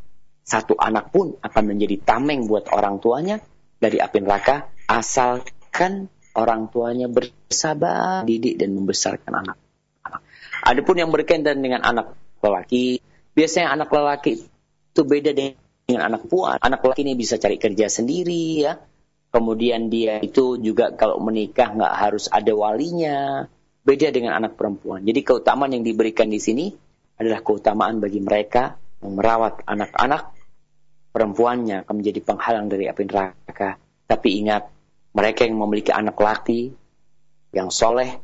[0.48, 3.44] satu anak pun akan menjadi tameng buat orang tuanya
[3.84, 9.58] dari api neraka asalkan orang tuanya bersabar, didik dan membesarkan anak.
[10.64, 13.04] Adapun yang berkaitan dengan anak lelaki,
[13.36, 14.48] biasanya anak lelaki
[14.94, 16.58] itu beda dengan anak perempuan.
[16.64, 18.80] Anak lelaki ini bisa cari kerja sendiri ya.
[19.34, 23.50] Kemudian dia itu juga kalau menikah nggak harus ada walinya.
[23.84, 25.04] Beda dengan anak perempuan.
[25.04, 26.72] Jadi keutamaan yang diberikan di sini
[27.20, 30.32] adalah keutamaan bagi mereka yang merawat anak-anak
[31.12, 33.78] perempuannya akan menjadi penghalang dari api neraka.
[34.08, 34.72] Tapi ingat,
[35.14, 36.74] mereka yang memiliki anak laki
[37.54, 38.18] yang soleh,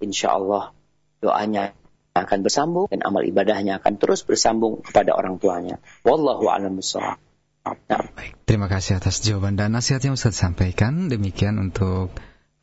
[0.00, 0.72] insya Allah
[1.20, 1.76] doanya
[2.14, 5.78] akan bersambung dan amal ibadahnya akan terus bersambung kepada orang tuanya.
[6.02, 7.22] Wallahu a'lam bishawab.
[7.60, 11.12] Baik, terima kasih atas jawaban dan nasihat yang Ustaz sampaikan.
[11.12, 12.10] Demikian untuk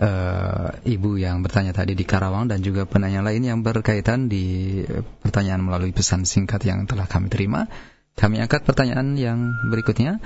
[0.02, 4.82] uh, ibu yang bertanya tadi di Karawang dan juga penanya lain yang berkaitan di
[5.22, 7.70] pertanyaan melalui pesan singkat yang telah kami terima.
[8.18, 10.18] Kami angkat pertanyaan yang berikutnya.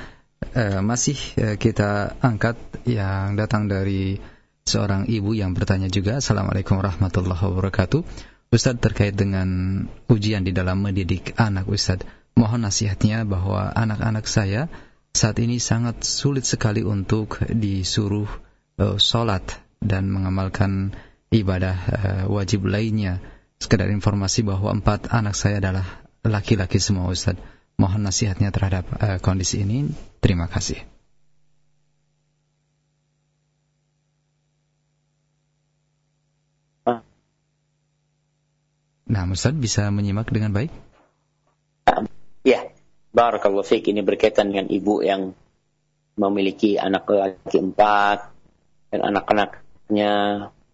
[0.56, 2.56] E, masih e, kita angkat
[2.88, 4.16] yang datang dari
[4.64, 6.24] seorang ibu yang bertanya juga.
[6.24, 8.31] Assalamualaikum warahmatullahi wabarakatuh.
[8.52, 9.47] Ustadz terkait dengan
[10.12, 12.04] ujian di dalam mendidik anak Ustadz.
[12.36, 14.68] Mohon nasihatnya bahwa anak-anak saya
[15.16, 18.28] saat ini sangat sulit sekali untuk disuruh
[18.76, 19.43] e, sholat
[19.80, 20.91] dan mengamalkan
[21.32, 21.97] ibadah e,
[22.28, 23.24] wajib lainnya.
[23.60, 25.88] Sekedar informasi bahwa empat anak saya adalah
[26.24, 29.89] laki-laki semua Ustadz Mohon nasihatnya terhadap uh, kondisi ini.
[30.22, 30.91] Terima kasih.
[39.12, 40.72] Nah, Ustaz bisa menyimak dengan baik?
[42.47, 42.72] Ya,
[43.12, 45.36] Barakallahu fiqh ini berkaitan dengan ibu yang
[46.16, 48.32] memiliki anak laki empat
[48.88, 50.12] dan anak-anaknya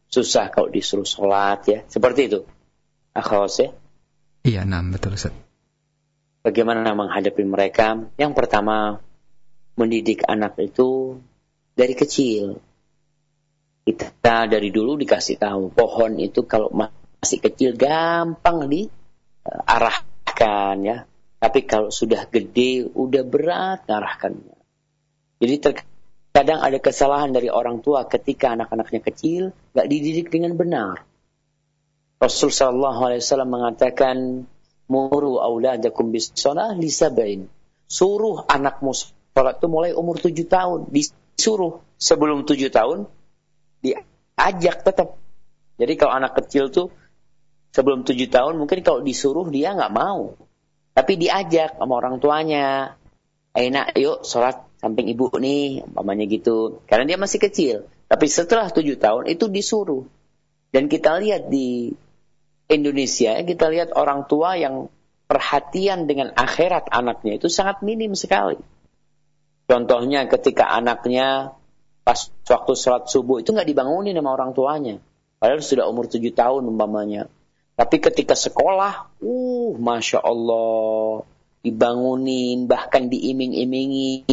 [0.07, 1.79] susah kalau disuruh sholat ya.
[1.89, 2.45] Seperti itu.
[3.17, 3.69] Akhwas ya?
[4.45, 5.33] Iya, nah betul Ustaz
[6.47, 8.07] bagaimana menghadapi mereka.
[8.15, 9.03] Yang pertama,
[9.75, 11.19] mendidik anak itu
[11.75, 12.63] dari kecil.
[13.83, 16.71] Kita dari dulu dikasih tahu pohon itu kalau
[17.21, 20.97] masih kecil gampang diarahkan ya.
[21.37, 24.57] Tapi kalau sudah gede udah berat ngarahkannya.
[25.37, 31.05] Jadi terkadang ada kesalahan dari orang tua ketika anak-anaknya kecil nggak dididik dengan benar.
[32.17, 34.17] Rasul Shallallahu Alaihi Wasallam mengatakan
[34.87, 36.31] Muru auladakum bis
[36.79, 37.51] li sabain.
[37.87, 40.87] Suruh anakmu sholat itu mulai umur tujuh tahun.
[40.89, 43.05] Disuruh sebelum tujuh tahun,
[43.83, 45.19] diajak tetap.
[45.77, 46.89] Jadi kalau anak kecil tuh
[47.77, 50.33] sebelum tujuh tahun mungkin kalau disuruh dia nggak mau.
[50.97, 52.97] Tapi diajak sama orang tuanya.
[53.53, 56.81] Enak, yuk sholat samping ibu nih, umpamanya gitu.
[56.89, 57.85] Karena dia masih kecil.
[58.09, 60.09] Tapi setelah tujuh tahun itu disuruh.
[60.73, 61.93] Dan kita lihat di
[62.65, 64.89] Indonesia, kita lihat orang tua yang
[65.29, 68.57] perhatian dengan akhirat anaknya itu sangat minim sekali.
[69.69, 71.53] Contohnya ketika anaknya
[72.01, 74.97] pas waktu sholat subuh itu nggak dibangunin sama orang tuanya.
[75.37, 77.29] Padahal sudah umur tujuh tahun umpamanya.
[77.77, 81.21] Tapi ketika sekolah, uh, masya Allah,
[81.61, 84.25] dibangunin, bahkan diiming-imingi.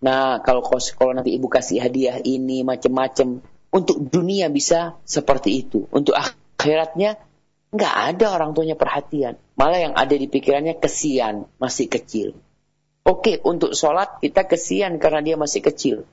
[0.00, 3.44] Nah, kalau sekolah nanti ibu kasih hadiah ini, macam-macam.
[3.68, 5.84] Untuk dunia bisa seperti itu.
[5.92, 7.20] Untuk akhiratnya,
[7.76, 9.36] nggak ada orang tuanya perhatian.
[9.60, 12.40] Malah yang ada di pikirannya kesian, masih kecil.
[13.04, 16.08] Oke, untuk sholat kita kesian karena dia masih kecil.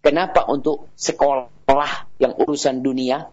[0.00, 3.28] Kenapa untuk sekolah yang urusan dunia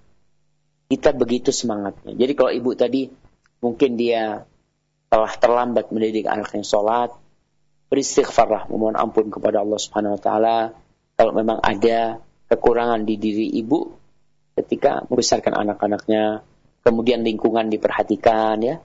[0.88, 2.16] kita begitu semangatnya?
[2.16, 3.12] Jadi kalau ibu tadi
[3.60, 4.48] mungkin dia
[5.08, 7.16] telah terlambat mendidik anaknya sholat,
[7.88, 10.58] beristighfarlah, memohon ampun kepada Allah Subhanahu Wa Taala.
[11.18, 13.96] Kalau memang ada kekurangan di diri ibu
[14.60, 16.44] ketika membesarkan anak-anaknya,
[16.84, 18.76] kemudian lingkungan diperhatikan ya,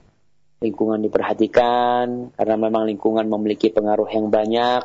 [0.63, 4.81] lingkungan diperhatikan karena memang lingkungan memiliki pengaruh yang banyak.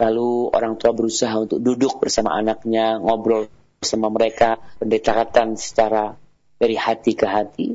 [0.00, 6.20] Lalu orang tua berusaha untuk duduk bersama anaknya, ngobrol bersama mereka, pendekatan secara
[6.60, 7.68] dari hati ke hati.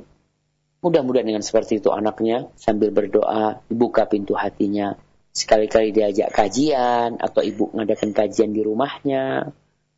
[0.85, 4.93] Mudah-mudahan dengan seperti itu anaknya sambil berdoa dibuka pintu hatinya.
[5.33, 9.49] Sekali-kali diajak kajian atau ibu ngadakan kajian di rumahnya.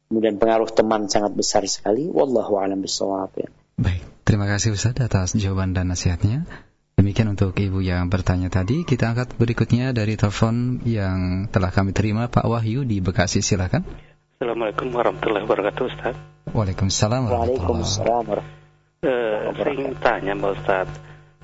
[0.08, 2.08] Kemudian pengaruh teman sangat besar sekali.
[2.08, 3.36] Wallahu a'lam bishawab.
[3.36, 3.52] Ya.
[3.76, 6.48] Baik, terima kasih Ustaz atas jawaban dan nasihatnya.
[6.96, 8.88] Demikian untuk ibu yang bertanya tadi.
[8.88, 13.44] Kita angkat berikutnya dari telepon yang telah kami terima Pak Wahyu di Bekasi.
[13.44, 13.84] Silakan.
[14.38, 16.14] Assalamualaikum warahmatullahi wabarakatuh Ustaz.
[16.54, 18.46] Waalaikumsalam warahmatullahi wabarakatuh.
[19.02, 20.88] Uh, saya ingin tanya Mbak Ustaz.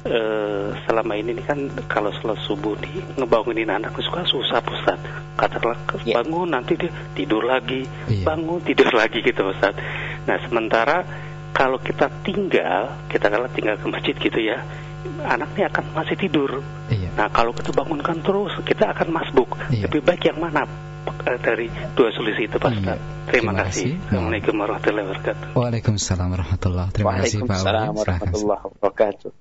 [0.06, 5.02] Uh, selama ini kan kalau setelah subuh nih ngebangunin anak suka susah Ustaz.
[5.34, 6.22] Katakanlah yeah.
[6.22, 7.82] bangun nanti dia tidur lagi,
[8.14, 8.30] yeah.
[8.30, 9.74] bangun tidur lagi gitu Ustaz.
[10.30, 11.02] Nah sementara
[11.50, 14.62] kalau kita tinggal, kita kalau tinggal ke masjid gitu ya,
[15.26, 16.62] anaknya akan masih tidur.
[16.94, 17.10] Iya.
[17.18, 19.58] Nah kalau kita bangunkan terus, kita akan masbuk.
[19.74, 19.90] Iya.
[19.90, 20.93] Lebih baik yang mana eh,
[21.44, 22.96] dari dua solusi itu Pak iya.
[23.24, 23.96] Terima, Terima kasih.
[23.96, 24.08] kasih.
[24.08, 25.48] Assalamualaikum warahmatullahi wabarakatuh.
[25.56, 29.32] Waalaikumsalam warahmatullahi Terima kasih Pak Waalaikumsalam warahmatullahi wabarakatuh.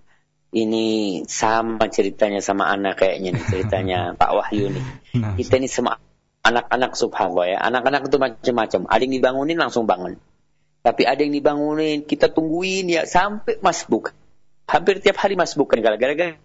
[0.52, 0.86] Ini
[1.32, 4.84] sama ceritanya sama anak kayaknya nih ceritanya Pak Wahyu nih.
[5.18, 5.34] Nah.
[5.34, 5.96] Kita ini semua
[6.44, 7.58] anak-anak subhanallah ya.
[7.62, 8.80] Anak-anak itu macam-macam.
[8.90, 10.20] Ada yang dibangunin langsung bangun.
[10.82, 14.10] Tapi ada yang dibangunin, kita tungguin ya sampai masbuk
[14.72, 16.38] hampir tiap hari mas bukan gara-gara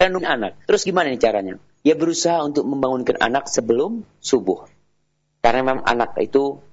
[0.00, 0.56] kandung anak.
[0.64, 1.54] Terus gimana nih caranya?
[1.84, 4.64] Ya berusaha untuk membangunkan anak sebelum subuh.
[5.44, 6.64] Karena memang anak itu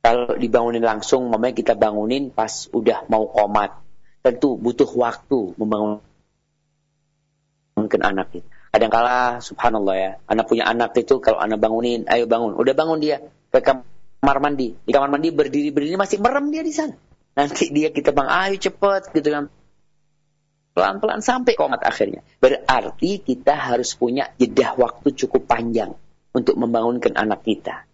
[0.00, 3.76] kalau dibangunin langsung, mamanya kita bangunin pas udah mau komat.
[4.22, 6.00] Tentu butuh waktu membangunkan
[8.00, 8.46] anak itu.
[8.70, 12.54] Kadang-kala subhanallah ya, anak punya anak itu kalau anak bangunin, ayo bangun.
[12.54, 13.18] Udah bangun dia
[13.50, 14.78] ke kamar mandi.
[14.86, 16.94] Di kamar mandi berdiri-berdiri masih merem dia di sana.
[17.34, 19.50] Nanti dia kita bang, ayo cepet gitu kan.
[20.80, 22.24] Pelan-pelan sampai komat akhirnya.
[22.40, 25.92] Berarti kita harus punya jeda waktu cukup panjang
[26.32, 27.84] untuk membangunkan anak kita.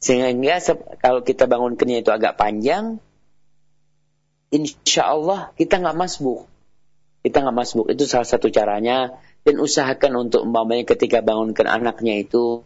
[0.00, 0.56] Sehingga
[1.04, 2.96] kalau kita bangunkannya itu agak panjang,
[4.48, 6.48] insya Allah kita nggak masbuk.
[7.20, 7.92] Kita nggak masbuk.
[7.92, 9.20] Itu salah satu caranya.
[9.44, 12.64] Dan usahakan untuk umpamanya ketika bangunkan anaknya itu,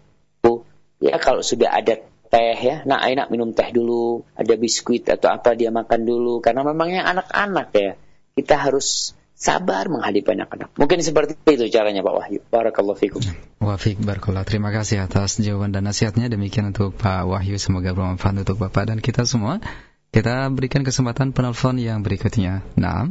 [1.03, 1.99] ya kalau sudah ada
[2.31, 2.87] teh ya.
[2.87, 7.69] Nah, enak minum teh dulu, ada biskuit atau apa dia makan dulu karena memangnya anak-anak
[7.75, 7.99] ya.
[8.37, 10.69] Kita harus sabar menghadapi anak-anak.
[10.77, 12.45] Mungkin seperti itu caranya Pak Wahyu.
[12.53, 13.25] Barakallahu fikum.
[13.65, 14.45] Wafik barakallah.
[14.45, 16.29] Terima kasih atas jawaban dan nasihatnya.
[16.29, 19.65] Demikian untuk Pak Wahyu semoga bermanfaat untuk Bapak dan kita semua.
[20.13, 22.61] Kita berikan kesempatan penelpon yang berikutnya.
[22.77, 23.09] Nah.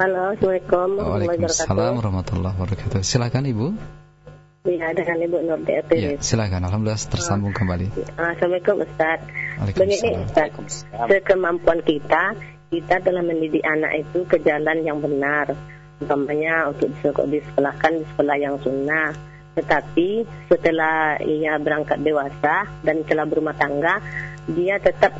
[0.00, 3.04] Halo, Assalamualaikum Waalaikumsalam warahmatullahi wabarakatuh.
[3.04, 3.66] Silakan Ibu.
[4.64, 5.90] Ya, dengan Ibu Nur DRT.
[6.00, 6.64] Ya, silakan.
[6.64, 7.92] Alhamdulillah tersambung uh, kembali.
[8.16, 9.20] Assalamualaikum Ustaz.
[9.76, 12.32] Begini Ustaz, sekemampuan kita,
[12.74, 15.54] kita telah mendidik anak itu ke jalan yang benar.
[16.02, 16.90] Umpamanya untuk
[17.30, 19.14] disekolahkan di sekolah yang sunnah.
[19.54, 24.02] Tetapi setelah ia berangkat dewasa dan telah berumah tangga,
[24.50, 25.14] dia tetap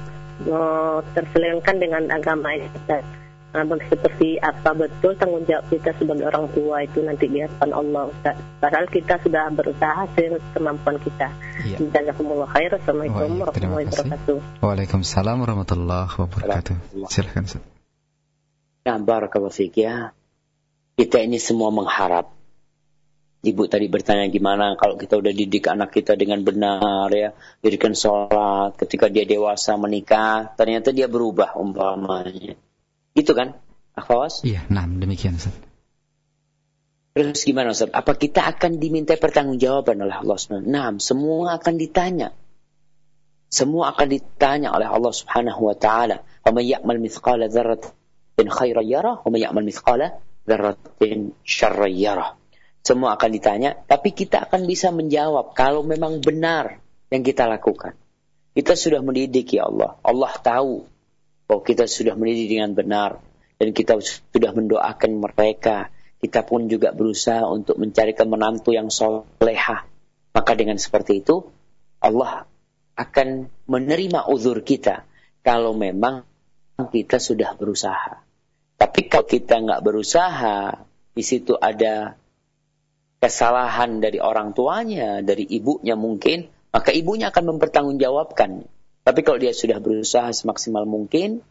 [0.50, 3.23] uh, terselengkan dengan agama Ustaz
[3.54, 8.10] Nah, seperti apa betul tanggung jawab kita sebagai orang tua itu nanti di hadapan Allah
[8.10, 8.34] Ustaz.
[8.58, 10.10] Padahal kita sudah berusaha
[10.58, 11.30] kemampuan kita.
[11.62, 11.78] Iya.
[11.86, 12.74] Jazakumullah khair.
[12.74, 14.36] Assalamualaikum warahmatullahi wabarakatuh.
[14.58, 16.74] Waalaikumsalam warahmatullahi wabarakatuh.
[17.06, 17.62] Silakan Ustaz.
[18.82, 20.10] Ya, barakallahu fiik ya.
[20.98, 22.34] Kita ini semua mengharap
[23.44, 28.72] Ibu tadi bertanya gimana kalau kita udah didik anak kita dengan benar ya, dirikan sholat,
[28.80, 32.56] ketika dia dewasa menikah, ternyata dia berubah umpamanya.
[33.14, 33.54] Gitu kan,
[33.94, 34.42] Akhwas?
[34.42, 35.54] Iya, nah demikian Ustaz.
[37.14, 37.94] Terus gimana Ustaz?
[37.94, 40.66] Apa kita akan diminta pertanggungjawaban oleh Allah SWT?
[40.66, 42.34] Nah, semua akan ditanya.
[43.46, 46.26] Semua akan ditanya oleh Allah Subhanahu wa taala.
[46.42, 52.34] "Wa may ya'mal mithqala dzarratin khairan yarah, wa may ya'mal mithqala dzarratin syarran yarah."
[52.82, 56.82] Semua akan ditanya, tapi kita akan bisa menjawab kalau memang benar
[57.14, 57.94] yang kita lakukan.
[58.58, 60.02] Kita sudah mendidik ya Allah.
[60.02, 60.90] Allah tahu
[61.44, 63.10] bahwa kita sudah mendidik dengan benar
[63.60, 65.92] dan kita sudah mendoakan mereka.
[66.18, 69.84] Kita pun juga berusaha untuk mencari menantu yang solehah.
[70.32, 71.44] Maka dengan seperti itu,
[72.00, 72.48] Allah
[72.96, 75.04] akan menerima uzur kita
[75.44, 76.24] kalau memang
[76.80, 78.24] kita sudah berusaha.
[78.80, 80.80] Tapi kalau kita nggak berusaha,
[81.14, 82.16] di situ ada
[83.22, 88.66] kesalahan dari orang tuanya, dari ibunya mungkin, maka ibunya akan mempertanggungjawabkan.
[89.04, 91.44] Tapi kalau dia sudah berusaha semaksimal mungkin,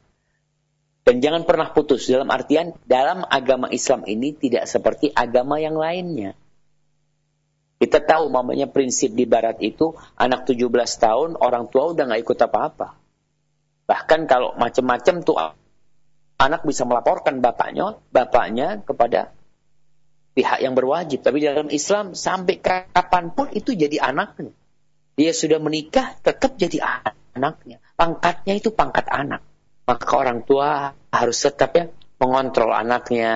[1.04, 6.34] dan jangan pernah putus dalam artian dalam agama Islam ini tidak seperti agama yang lainnya.
[7.78, 12.40] Kita tahu mamanya prinsip di barat itu anak 17 tahun orang tua udah nggak ikut
[12.40, 12.96] apa-apa.
[13.84, 15.36] Bahkan kalau macam-macam tuh
[16.40, 19.36] anak bisa melaporkan bapaknya, bapaknya kepada
[20.32, 21.20] pihak yang berwajib.
[21.20, 24.56] Tapi dalam Islam sampai kapan pun itu jadi anaknya.
[25.20, 26.80] Dia sudah menikah tetap jadi
[27.34, 27.78] anaknya.
[27.98, 29.42] Pangkatnya itu pangkat anak.
[29.84, 31.86] Maka orang tua harus tetap ya
[32.22, 33.34] mengontrol anaknya,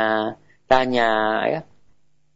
[0.70, 1.10] tanya
[1.44, 1.62] ya.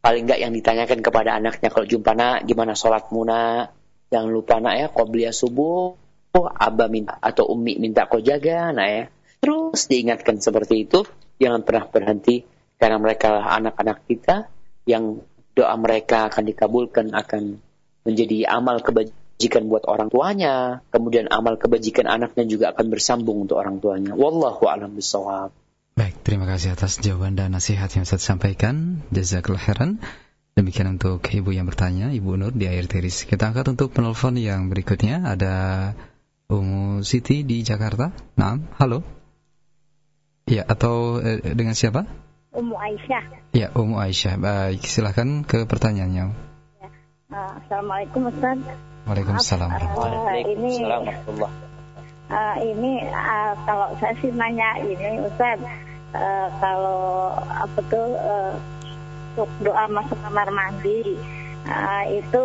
[0.02, 3.70] Paling enggak yang ditanyakan kepada anaknya kalau jumpa nak gimana sholat muna,
[4.10, 5.94] jangan lupa nak ya qobliya subuh,
[6.34, 9.04] oh, abah minta atau umi minta kau jaga nak ya.
[9.38, 11.06] Terus diingatkan seperti itu,
[11.38, 12.42] jangan pernah berhenti
[12.82, 14.50] karena mereka anak-anak kita
[14.90, 15.22] yang
[15.54, 17.62] doa mereka akan dikabulkan akan
[18.02, 23.80] menjadi amal kebajikan buat orang tuanya, kemudian amal kebajikan anaknya juga akan bersambung untuk orang
[23.82, 24.12] tuanya.
[24.14, 25.50] Wallahu a'lam bishawab.
[25.92, 29.04] Baik, terima kasih atas jawaban dan nasihat yang saya sampaikan.
[29.12, 30.00] Jazakallah khairan.
[30.52, 33.24] Demikian untuk ibu yang bertanya, Ibu Nur di air tiris.
[33.24, 35.24] Kita angkat untuk penelpon yang berikutnya.
[35.24, 35.54] Ada
[36.52, 38.12] Umu Siti di Jakarta.
[38.36, 39.00] Nah, halo.
[40.44, 42.04] Ya, atau eh, dengan siapa?
[42.52, 43.56] Umu Aisyah.
[43.56, 44.36] Ya, Umu Aisyah.
[44.36, 46.36] Baik, silahkan ke pertanyaannya.
[46.84, 46.88] Ya.
[47.32, 48.60] Uh, Assalamualaikum Ustaz.
[49.06, 49.70] Waalaikumsalam.
[49.72, 50.72] Uh, ini
[52.30, 55.58] uh, ini uh, kalau saya sih nanya ini Ustaz,
[56.14, 58.52] uh, kalau apa tuh uh,
[59.32, 61.16] untuk doa masuk kamar mandi
[61.66, 62.44] uh, itu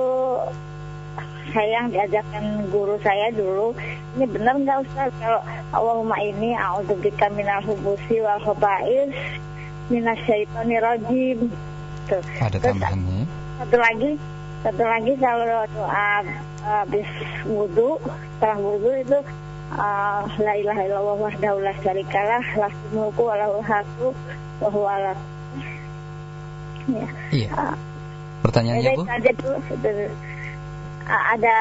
[1.52, 3.72] saya yang diajarkan guru saya dulu
[4.16, 5.42] ini benar nggak Ustaz kalau
[5.72, 9.14] Allahumma ini a'udzubika minal hubusi wal khaba'is
[9.88, 11.48] minasyaitonirrajim.
[12.08, 12.24] Tuh.
[12.40, 13.28] Ada tambahannya.
[13.60, 14.12] Satu lagi,
[14.64, 16.12] satu lagi kalau doa
[16.68, 17.10] habis
[17.48, 17.98] wudhu,
[18.38, 19.20] setelah wudhu itu
[19.74, 24.10] uh, la ilaha illallah wahdahu la syarikalah lahu mulku wa lahu hamdu
[24.64, 25.14] wa huwa ala
[26.88, 27.04] Ya.
[27.36, 27.52] Iya.
[27.52, 27.76] Uh,
[28.48, 29.04] Pertanyaannya Bu?
[29.12, 29.60] Ada dulu,
[31.04, 31.56] ada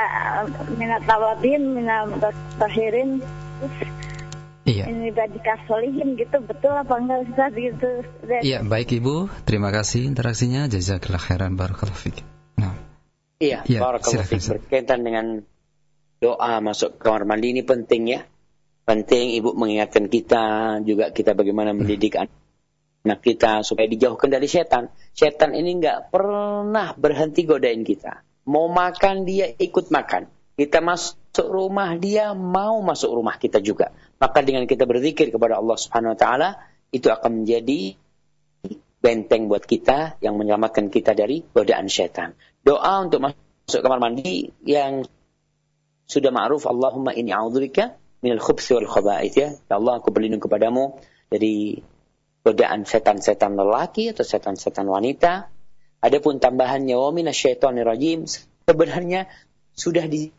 [0.78, 2.14] minat tawabin, minat
[2.62, 3.18] tahirin,
[4.66, 4.90] Iya.
[4.90, 8.02] Ini tadi kasolihin gitu betul apa enggak Ustaz gitu.
[8.26, 9.30] Iya, baik Ibu.
[9.46, 10.66] Terima kasih interaksinya.
[10.66, 12.35] Jazakallah khairan barakallahu fik.
[13.36, 15.44] Iya, ya, barakallahu fik berkaitan dengan
[16.24, 18.24] doa masuk kamar mandi ini penting ya.
[18.88, 20.44] Penting Ibu mengingatkan kita
[20.86, 21.78] juga kita bagaimana hmm.
[21.84, 22.32] mendidik hmm.
[23.04, 24.88] anak kita supaya dijauhkan dari setan.
[25.12, 28.24] Setan ini enggak pernah berhenti godain kita.
[28.48, 30.32] Mau makan dia ikut makan.
[30.56, 33.92] Kita masuk rumah dia mau masuk rumah kita juga.
[34.16, 36.48] Maka dengan kita berzikir kepada Allah Subhanahu wa taala
[36.88, 38.00] itu akan menjadi
[39.04, 42.32] benteng buat kita yang menyelamatkan kita dari godaan setan.
[42.66, 45.06] Doa untuk masuk kamar mandi yang
[46.10, 47.94] sudah ma'ruf Allahumma inni a'udzubika
[48.26, 49.54] minal khubsi wal khaba'ith ya.
[49.54, 50.98] Ya Allah aku berlindung kepadamu
[51.30, 51.78] dari
[52.42, 55.46] godaan setan-setan lelaki atau setan-setan wanita.
[56.02, 58.26] Adapun tambahannya wa minasyaitonir rajim
[58.66, 59.30] sebenarnya
[59.78, 60.34] sudah di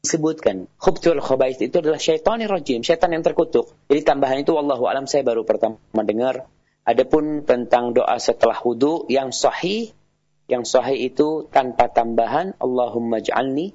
[0.00, 3.76] disebutkan khubtul khabais itu adalah syaitanir rajim, syaitan yang terkutuk.
[3.92, 6.48] Jadi tambahan itu wallahu alam saya baru pertama mendengar.
[6.88, 9.92] Adapun tentang doa setelah wudu yang sahih,
[10.50, 13.72] yang sahih itu tanpa tambahan Allahumma ja'alni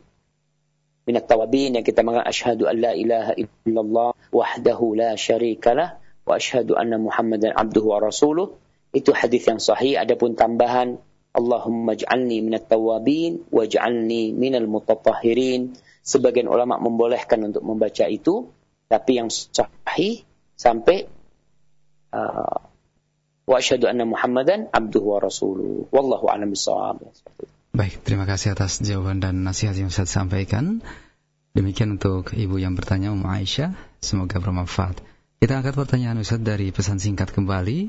[1.05, 6.73] minat tawabin yang kita mengatakan asyhadu an la ilaha illallah wahdahu la syarikalah wa asyhadu
[6.75, 8.57] anna muhammadan abduhu wa rasuluh.
[8.91, 10.01] Itu hadis yang sahih.
[10.01, 10.97] Adapun tambahan
[11.35, 15.75] Allahumma ja'alni minat tawabin waj'alni minal mutatahhirin.
[16.05, 18.53] Sebagian ulama membolehkan untuk membaca itu,
[18.87, 20.21] tapi yang sahih
[20.53, 21.09] sampai
[22.13, 22.64] uh,
[23.45, 25.85] wa asyhadu anna Muhammadan abduhu wa rasuluh.
[25.93, 27.05] Wallahu a'lam bishawab.
[27.75, 30.81] Baik, terima kasih atas jawaban dan nasihat yang saya sampaikan.
[31.55, 33.71] Demikian untuk ibu yang bertanya Ummu Aisyah,
[34.03, 34.99] semoga bermanfaat.
[35.39, 37.87] Kita angkat pertanyaan Ustaz dari pesan singkat kembali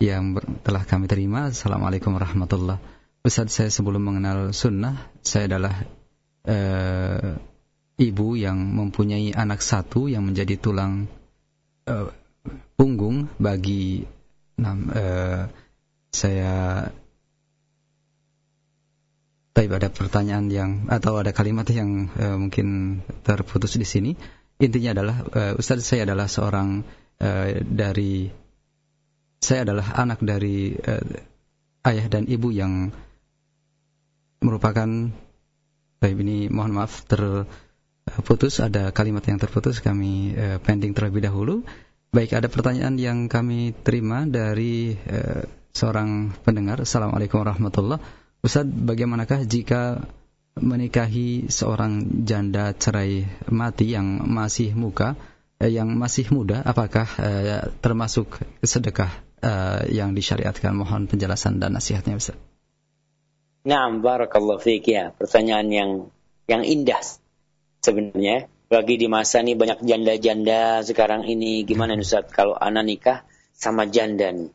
[0.00, 1.52] yang telah kami terima.
[1.52, 2.80] Assalamualaikum warahmatullahi
[3.22, 5.86] Ustaz, saya sebelum mengenal sunnah, saya adalah
[6.42, 7.38] uh,
[7.94, 11.06] ibu yang mempunyai anak satu yang menjadi tulang
[11.86, 12.10] uh,
[12.74, 14.02] punggung bagi
[14.60, 15.48] uh,
[16.12, 16.52] saya
[19.52, 24.10] tapi ada pertanyaan yang atau ada kalimat yang uh, mungkin terputus di sini.
[24.58, 26.82] Intinya adalah uh, Ustaz saya adalah seorang
[27.20, 28.32] uh, dari
[29.38, 31.04] saya adalah anak dari uh,
[31.84, 32.90] ayah dan ibu yang
[34.42, 34.88] merupakan
[36.02, 41.62] baik ini mohon maaf terputus ada kalimat yang terputus kami uh, pending terlebih dahulu.
[42.12, 46.84] Baik ada pertanyaan yang kami terima dari uh, seorang pendengar.
[46.84, 48.04] Assalamualaikum warahmatullahi
[48.44, 50.04] Ustaz, bagaimanakah jika
[50.60, 55.16] menikahi seorang janda cerai mati yang masih muka,
[55.56, 59.08] eh, yang masih muda, apakah eh, termasuk sedekah
[59.40, 60.76] eh, yang disyariatkan?
[60.76, 62.36] Mohon penjelasan dan nasihatnya, Ustaz.
[63.64, 65.16] Nah, barakallahu fiik ya.
[65.16, 65.90] Pertanyaan yang
[66.44, 67.00] yang indah
[67.80, 68.51] sebenarnya.
[68.72, 71.60] Bagi di masa ini banyak janda-janda sekarang ini.
[71.68, 73.18] Gimana Ustaz kalau anak nikah
[73.52, 74.48] sama janda nih?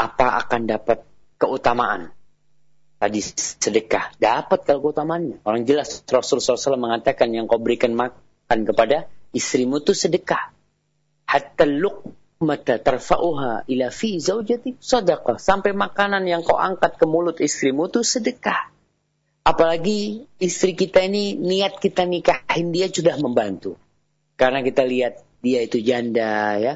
[0.00, 1.04] Apa akan dapat
[1.36, 2.16] keutamaan.
[2.96, 3.20] Tadi
[3.60, 4.16] sedekah.
[4.16, 5.44] Dapat kalau keutamaannya.
[5.44, 10.56] Orang jelas Rasulullah SAW mengatakan yang kau berikan makan kepada istrimu itu sedekah.
[11.28, 15.36] Hatta luqmata tarfa'uha ila fi zaujati sadaqah.
[15.36, 18.79] Sampai makanan yang kau angkat ke mulut istrimu itu sedekah.
[19.40, 23.80] Apalagi istri kita ini niat kita nikahin dia sudah membantu.
[24.36, 26.74] Karena kita lihat dia itu janda ya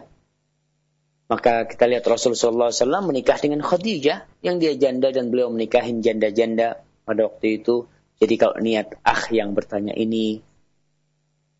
[1.25, 6.85] maka kita lihat Rasulullah SAW menikah dengan Khadijah yang dia janda dan beliau menikahin janda-janda
[7.09, 7.89] pada waktu itu.
[8.21, 10.45] Jadi kalau niat ah yang bertanya ini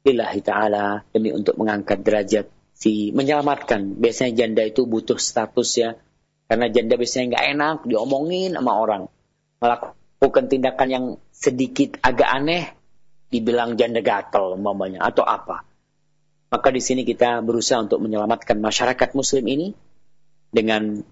[0.05, 2.47] lillahi ta'ala demi untuk mengangkat derajat
[2.77, 3.97] si menyelamatkan.
[3.97, 5.97] Biasanya janda itu butuh status ya.
[6.45, 9.03] Karena janda biasanya nggak enak diomongin sama orang.
[9.65, 9.97] Melakukan
[10.31, 11.05] tindakan yang
[11.35, 12.65] sedikit agak aneh
[13.29, 15.67] dibilang janda gatel umpamanya atau apa.
[16.55, 19.75] Maka di sini kita berusaha untuk menyelamatkan masyarakat muslim ini
[20.55, 21.03] dengan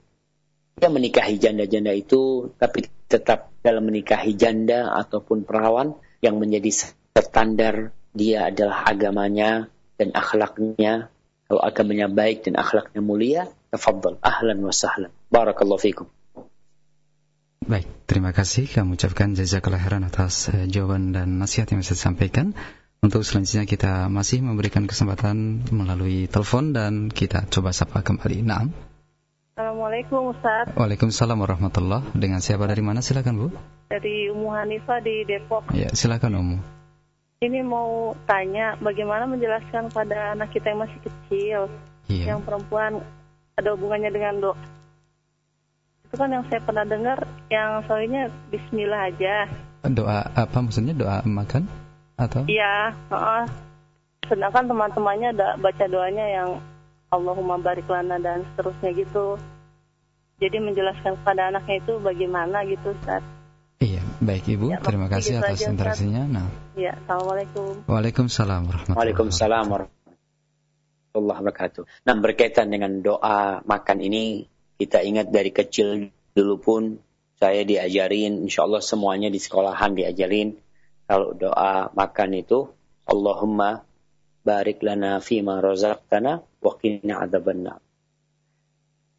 [0.78, 8.54] ya menikahi janda-janda itu tapi tetap dalam menikahi janda ataupun perawan yang menjadi standar dia
[8.54, 9.66] adalah agamanya
[9.98, 11.10] dan akhlaknya.
[11.50, 13.42] Kalau agamanya baik dan akhlaknya mulia
[13.74, 14.16] tafadhal.
[14.22, 15.10] Ahlan wa sahlan.
[15.28, 16.06] Barakallahu fikum
[17.62, 22.58] Baik, terima kasih kami ucapkan jazakallah khairan atas uh, jawaban dan nasihat yang saya sampaikan.
[22.98, 28.42] Untuk selanjutnya kita masih memberikan kesempatan melalui telepon dan kita coba sapa kembali.
[28.42, 28.74] Naam.
[29.54, 30.74] Assalamualaikum Ustaz.
[30.74, 32.10] Waalaikumsalam warahmatullah.
[32.18, 33.46] Dengan siapa dari mana silakan Bu?
[33.90, 35.70] Dari Umu Hanifah di Depok.
[35.70, 36.58] Ya, silakan Umu.
[37.42, 41.60] Ini mau tanya bagaimana menjelaskan pada anak kita yang masih kecil,
[42.06, 42.34] iya.
[42.34, 43.02] yang perempuan
[43.54, 44.81] ada hubungannya dengan doa.
[46.12, 49.48] Itu kan yang saya pernah dengar yang soalnya Bismillah aja.
[49.88, 51.64] Doa apa maksudnya doa makan?
[52.16, 52.42] atau?
[52.46, 53.44] Iya, uh,
[54.26, 56.48] sedangkan teman-temannya ada baca doanya yang
[57.12, 59.36] Allahumma barik lana dan seterusnya gitu.
[60.40, 63.22] Jadi menjelaskan kepada anaknya itu bagaimana gitu, Ustaz.
[63.78, 64.74] Iya, baik Ibu.
[64.74, 66.22] Ya, Terima kasih gitu atas aja, interaksinya.
[66.26, 66.46] Nah.
[66.74, 67.86] Iya, Assalamualaikum.
[67.86, 71.82] Waalaikumsalam warahmatullahi Waalaikumsalam warahmatullahi wabarakatuh.
[72.08, 74.48] Nah, berkaitan dengan doa makan ini,
[74.78, 76.82] kita ingat dari kecil dulu pun
[77.42, 80.54] saya diajarin, insya Allah semuanya di sekolahan diajarin
[81.10, 82.70] kalau doa makan itu
[83.04, 83.84] Allahumma
[84.46, 87.82] barik lana fima razaqtana wa qina adzabannar.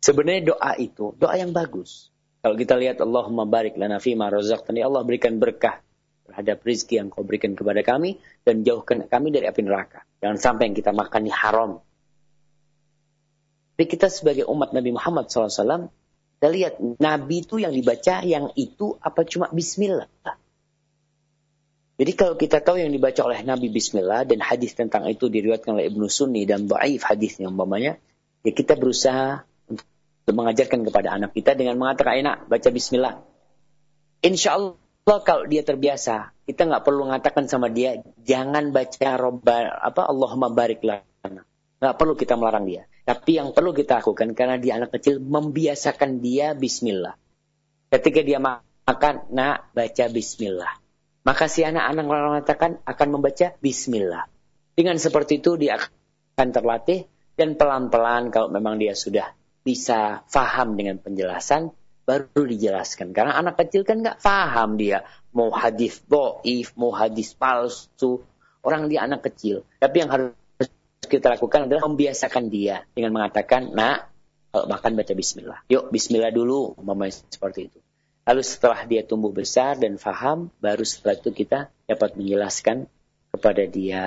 [0.04, 2.10] Sebenarnya doa itu doa yang bagus.
[2.44, 5.80] Kalau kita lihat Allahumma barik lana fima razaqtani Allah berikan berkah
[6.28, 10.08] terhadap rizki yang kau berikan kepada kami dan jauhkan kami dari api neraka.
[10.24, 11.72] Jangan sampai yang kita makan ini haram.
[13.74, 15.90] Tapi kita sebagai umat Nabi Muhammad SAW,
[16.38, 20.06] kita lihat Nabi itu yang dibaca yang itu apa cuma Bismillah.
[21.98, 25.90] Jadi kalau kita tahu yang dibaca oleh Nabi Bismillah dan hadis tentang itu diriwayatkan oleh
[25.90, 27.98] Ibnu Sunni dan Baif hadisnya umpamanya,
[28.46, 33.26] ya kita berusaha untuk mengajarkan kepada anak kita dengan mengatakan enak baca Bismillah.
[34.22, 40.06] Insya Allah kalau dia terbiasa, kita nggak perlu mengatakan sama dia jangan baca robba apa
[40.06, 41.42] Allahumma barik lana.
[41.82, 42.86] Nggak perlu kita melarang dia.
[43.04, 47.20] Tapi yang perlu kita lakukan karena dia anak kecil membiasakan dia Bismillah.
[47.92, 50.84] Ketika dia makan, nak baca Bismillah
[51.24, 54.28] maka si anak-anak mengatakan akan membaca bismillah.
[54.76, 57.08] Dengan seperti itu dia akan terlatih
[57.40, 59.32] dan pelan-pelan kalau memang dia sudah
[59.64, 61.72] bisa faham dengan penjelasan,
[62.04, 63.16] baru dijelaskan.
[63.16, 68.22] Karena anak kecil kan nggak faham dia mau hadis doif, mau hadis palsu.
[68.64, 69.68] Orang dia anak kecil.
[69.80, 70.32] Tapi yang harus
[71.06, 74.12] kita lakukan adalah membiasakan dia dengan mengatakan, nak,
[74.54, 75.60] kalau makan baca bismillah.
[75.70, 77.80] Yuk bismillah dulu, mama seperti itu.
[78.24, 82.88] Lalu setelah dia tumbuh besar dan faham, baru setelah itu kita dapat menjelaskan
[83.34, 84.06] kepada dia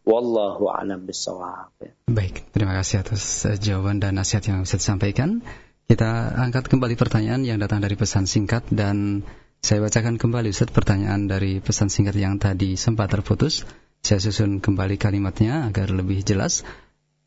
[0.00, 1.76] Wallahu alam bisawab.
[2.08, 5.44] Baik, terima kasih atas eh, jawaban dan nasihat yang bisa disampaikan.
[5.90, 9.26] Kita angkat kembali pertanyaan yang datang dari pesan singkat dan
[9.60, 13.68] saya bacakan kembali Ustaz pertanyaan dari pesan singkat yang tadi sempat terputus.
[14.00, 16.64] Saya susun kembali kalimatnya agar lebih jelas.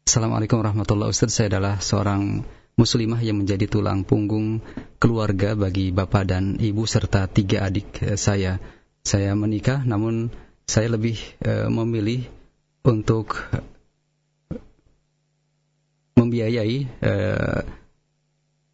[0.10, 1.30] Assalamualaikum warahmatullahi wabarakatuh.
[1.30, 2.42] Saya adalah seorang
[2.74, 4.58] muslimah yang menjadi tulang punggung
[4.98, 8.58] keluarga bagi bapak dan ibu serta tiga adik eh, saya.
[9.06, 10.34] Saya menikah namun
[10.66, 12.26] saya lebih uh, memilih
[12.82, 13.38] untuk
[16.18, 17.62] membiayai uh,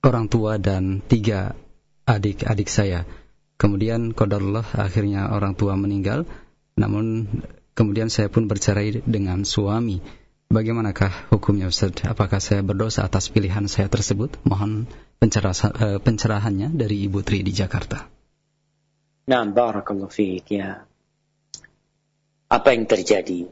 [0.08, 1.52] orang tua dan tiga
[2.08, 3.04] adik-adik saya.
[3.60, 6.24] Kemudian kodarullah akhirnya orang tua meninggal,
[6.80, 7.28] namun
[7.80, 10.03] kemudian saya pun bercerai dengan suami.
[10.51, 12.03] Bagaimanakah hukumnya Ustaz?
[12.03, 14.36] Apakah saya berdosa atas pilihan saya tersebut?
[14.43, 14.91] Mohon
[15.23, 18.03] eh, pencerahannya dari Ibu Tri di Jakarta.
[19.32, 20.84] Nah, barakallahu fiik ya.
[22.49, 23.47] Apa yang terjadi?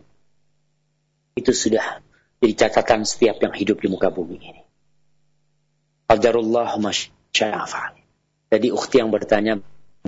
[1.37, 2.01] Itu sudah
[2.41, 4.63] jadi catatan setiap yang hidup di muka bumi ini.
[6.09, 7.93] Qadarullah masya'afa'al.
[8.49, 9.61] Jadi ukhti yang bertanya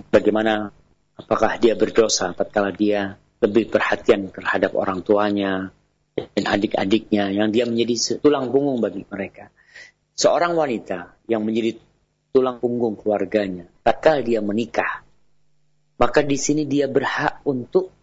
[0.10, 0.74] bagaimana
[1.14, 5.72] apakah dia berdosa tatkala dia lebih perhatian terhadap orang tuanya
[6.16, 9.52] dan adik-adiknya yang dia menjadi tulang punggung bagi mereka.
[10.20, 11.80] Seorang wanita yang menjadi
[12.36, 15.08] tulang punggung keluarganya, tatkala dia menikah,
[15.96, 17.96] maka di sini dia berhak untuk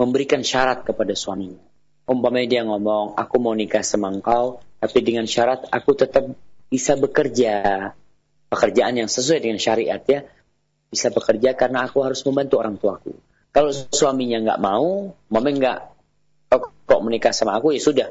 [0.00, 1.60] memberikan syarat kepada suaminya.
[2.04, 6.28] Umpamanya dia ngomong, aku mau nikah sama engkau, tapi dengan syarat aku tetap
[6.68, 7.92] bisa bekerja.
[8.52, 10.28] Pekerjaan yang sesuai dengan syariat ya.
[10.92, 13.16] Bisa bekerja karena aku harus membantu orang tuaku.
[13.54, 15.78] Kalau suaminya nggak mau, mama nggak
[16.50, 18.08] kok, kok menikah sama aku ya sudah.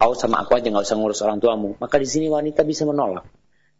[0.00, 1.76] Kau sama aku aja nggak usah ngurus orang tuamu.
[1.76, 3.28] Maka di sini wanita bisa menolak.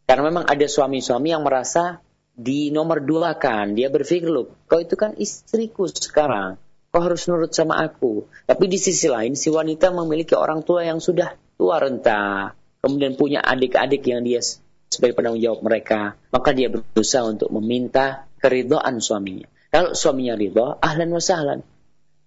[0.05, 2.05] Karena memang ada suami-suami yang merasa
[2.36, 3.72] di nomor dua kan.
[3.72, 6.61] Dia berpikir loh, kau itu kan istriku sekarang
[6.92, 8.28] kau harus nurut sama aku.
[8.44, 12.53] Tapi di sisi lain, si wanita memiliki orang tua yang sudah tua renta,
[12.84, 14.44] kemudian punya adik-adik yang dia
[14.92, 19.48] sebagai penanggung jawab mereka, maka dia berusaha untuk meminta keridhaan suaminya.
[19.72, 21.60] Kalau suaminya ridho, ahlan wa sahlan.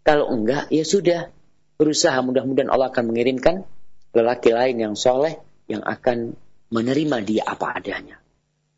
[0.01, 1.29] Kalau enggak, ya sudah.
[1.75, 3.67] Berusaha mudah-mudahan Allah akan mengirimkan
[4.15, 5.37] lelaki lain yang soleh
[5.67, 6.33] yang akan
[6.71, 8.17] menerima dia apa adanya.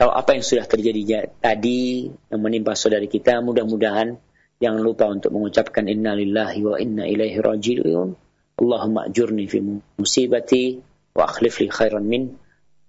[0.01, 4.17] Kalau apa yang sudah terjadi tadi yang menimpa saudari kita, mudah-mudahan
[4.57, 8.09] Jangan lupa untuk mengucapkan inna lillahi wa inna ilaihi raji'un.
[8.57, 9.61] Allahumma ajurni fi
[10.01, 10.81] musibati
[11.13, 12.33] wa akhlif li khairan min.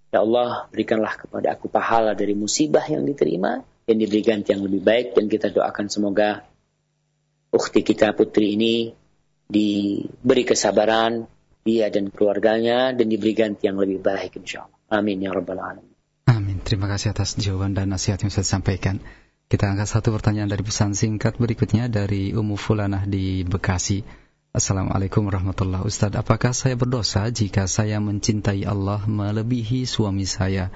[0.08, 4.84] Ya Allah, berikanlah kepada aku pahala dari musibah yang diterima dan diberi ganti yang lebih
[4.84, 6.45] baik dan kita doakan semoga
[7.49, 8.93] ukhti kita putri ini
[9.49, 11.24] diberi kesabaran
[11.64, 14.93] dia dan keluarganya dan diberi ganti yang lebih baik insyaallah.
[14.93, 15.97] Amin ya rabbal alamin.
[16.28, 16.61] Amin.
[16.61, 19.01] Terima kasih atas jawaban dan nasihat yang saya sampaikan.
[19.49, 24.05] Kita angkat satu pertanyaan dari pesan singkat berikutnya dari Umu Fulanah di Bekasi.
[24.53, 26.20] Assalamualaikum warahmatullahi wabarakatuh.
[26.20, 30.68] apakah saya berdosa jika saya mencintai Allah melebihi suami saya?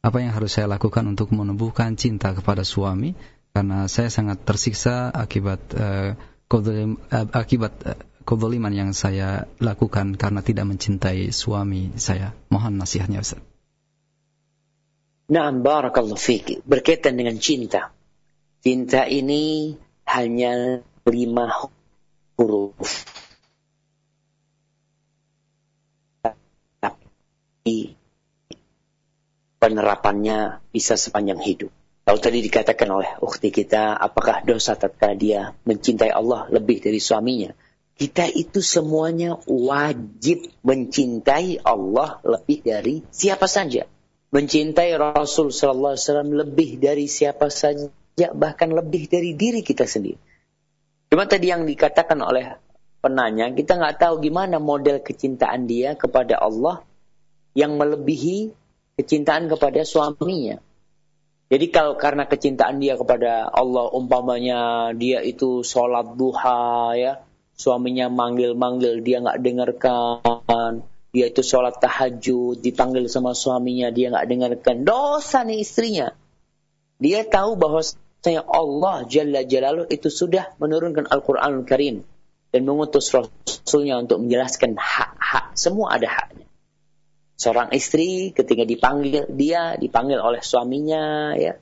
[0.00, 3.12] Apa yang harus saya lakukan untuk menumbuhkan cinta kepada suami?
[3.52, 6.16] Karena saya sangat tersiksa akibat uh,
[6.48, 12.32] kodolim, uh, akibat uh, kodoliman yang saya lakukan karena tidak mencintai suami saya.
[12.48, 13.44] Mohon nasihatnya Ustaz.
[15.28, 16.64] Naam barakallahu fiki.
[16.64, 17.92] Berkaitan dengan cinta.
[18.64, 19.76] Cinta ini
[20.08, 21.46] hanya lima
[22.40, 23.04] huruf.
[29.60, 31.70] Penerapannya bisa sepanjang hidup.
[32.08, 37.52] Kalau tadi dikatakan oleh ukti kita, apakah dosa tatkala dia mencintai Allah lebih dari suaminya?
[37.94, 43.84] Kita itu semuanya wajib mencintai Allah lebih dari siapa saja.
[44.32, 47.92] Mencintai Rasul Sallallahu Alaihi Wasallam lebih dari siapa saja
[48.32, 50.16] bahkan lebih dari diri kita sendiri.
[51.12, 52.56] Cuma tadi yang dikatakan oleh
[53.04, 56.80] penanya, kita nggak tahu gimana model kecintaan dia kepada Allah
[57.52, 58.56] yang melebihi
[59.00, 60.60] kecintaan kepada suaminya.
[61.50, 67.12] Jadi kalau karena kecintaan dia kepada Allah umpamanya dia itu sholat duha ya,
[67.56, 74.76] suaminya manggil-manggil dia nggak dengarkan, dia itu sholat tahajud dipanggil sama suaminya dia nggak dengarkan,
[74.86, 76.14] dosa nih istrinya.
[77.00, 77.80] Dia tahu bahwa
[78.20, 82.04] saya Allah Jalla Jalaluh itu sudah menurunkan Al-Quranul Karim
[82.52, 85.56] dan mengutus Rasulnya untuk menjelaskan hak-hak.
[85.56, 86.49] Semua ada haknya.
[87.40, 91.56] Seorang istri ketika dipanggil dia dipanggil oleh suaminya ya.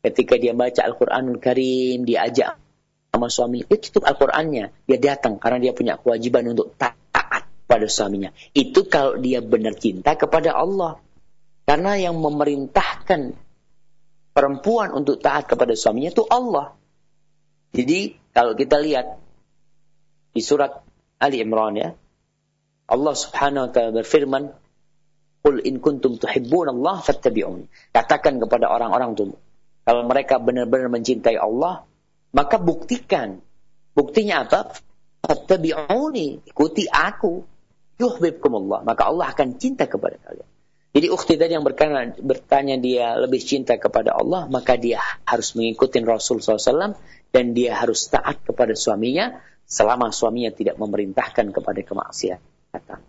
[0.00, 2.56] Ketika dia baca Al-Qur'anul Karim, diajak
[3.12, 8.32] sama suami, dia tutup Al-Qur'annya, dia datang karena dia punya kewajiban untuk taat pada suaminya.
[8.56, 10.96] Itu kalau dia benar cinta kepada Allah.
[11.68, 13.36] Karena yang memerintahkan
[14.32, 16.72] perempuan untuk taat kepada suaminya itu Allah.
[17.76, 19.20] Jadi kalau kita lihat
[20.32, 20.80] di surat
[21.20, 21.92] Ali Imran ya,
[22.88, 24.56] Allah Subhanahu wa taala berfirman,
[25.48, 27.72] Qul in kuntum tuhibbun Allah fattabi'un.
[27.96, 29.32] Katakan kepada orang-orang itu,
[29.88, 31.88] kalau mereka benar-benar mencintai Allah,
[32.36, 33.40] maka buktikan.
[33.96, 34.76] Buktinya apa?
[35.24, 37.48] Fattabi'uni, ikuti aku.
[37.96, 40.44] Yuhibbukum Allah, maka Allah akan cinta kepada kalian.
[40.92, 45.96] Jadi ukhti tadi yang bertanya, bertanya dia lebih cinta kepada Allah, maka dia harus mengikuti
[46.04, 46.92] Rasul SAW
[47.32, 53.00] dan dia harus taat kepada suaminya selama suaminya tidak memerintahkan kepada kemaksiatan.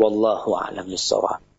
[0.00, 1.51] Wallahu a'lam bishawab.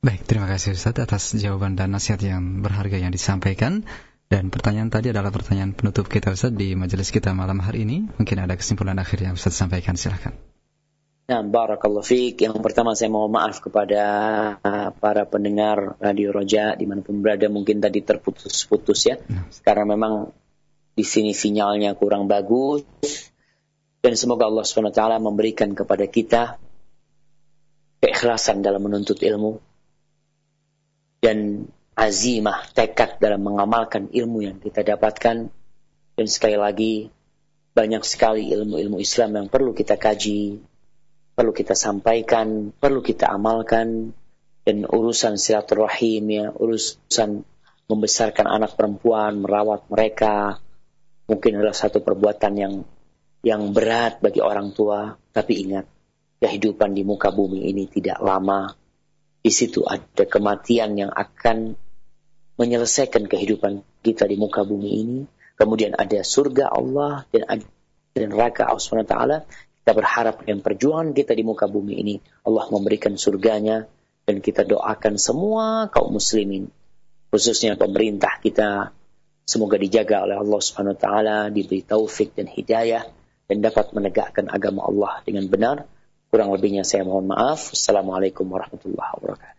[0.00, 3.84] Baik, terima kasih Ustaz atas jawaban dan nasihat yang berharga yang disampaikan.
[4.26, 8.08] Dan pertanyaan tadi adalah pertanyaan penutup kita Ustaz di majelis kita malam hari ini.
[8.16, 10.32] Mungkin ada kesimpulan akhir yang Ustaz sampaikan, silahkan.
[11.26, 12.40] Nah, Barakallahu Fik.
[12.40, 14.02] Yang pertama saya mohon maaf kepada
[14.62, 19.20] uh, para pendengar Radio Roja di mana pun berada mungkin tadi terputus-putus ya.
[19.28, 19.50] Nah.
[19.60, 20.32] Karena memang
[20.96, 22.86] di sini sinyalnya kurang bagus.
[24.00, 26.62] Dan semoga Allah SWT memberikan kepada kita
[28.00, 29.58] keikhlasan dalam menuntut ilmu
[31.20, 31.66] dan
[31.96, 35.48] azimah, tekad dalam mengamalkan ilmu yang kita dapatkan.
[36.16, 37.08] Dan sekali lagi
[37.76, 40.60] banyak sekali ilmu-ilmu Islam yang perlu kita kaji,
[41.36, 44.12] perlu kita sampaikan, perlu kita amalkan.
[44.66, 47.46] Dan urusan silaturahim ya, urusan
[47.86, 50.58] membesarkan anak perempuan, merawat mereka
[51.30, 52.74] mungkin adalah satu perbuatan yang
[53.46, 55.86] yang berat bagi orang tua, tapi ingat
[56.40, 58.72] kehidupan di muka bumi ini tidak lama.
[59.40, 61.78] Di situ ada kematian yang akan
[62.56, 65.18] menyelesaikan kehidupan kita di muka bumi ini.
[65.56, 67.64] Kemudian ada surga Allah dan ada
[68.28, 69.16] neraka Allah SWT.
[69.86, 73.86] Kita berharap dengan perjuangan kita di muka bumi ini, Allah memberikan surganya
[74.26, 76.66] dan kita doakan semua kaum muslimin,
[77.30, 78.90] khususnya pemerintah kita,
[79.46, 83.06] semoga dijaga oleh Allah Subhanahu wa taala, diberi taufik dan hidayah
[83.46, 85.86] dan dapat menegakkan agama Allah dengan benar
[86.30, 87.72] Kurang lebihnya saya mohon maaf.
[87.72, 89.55] Assalamualaikum warahmatullahi wabarakatuh.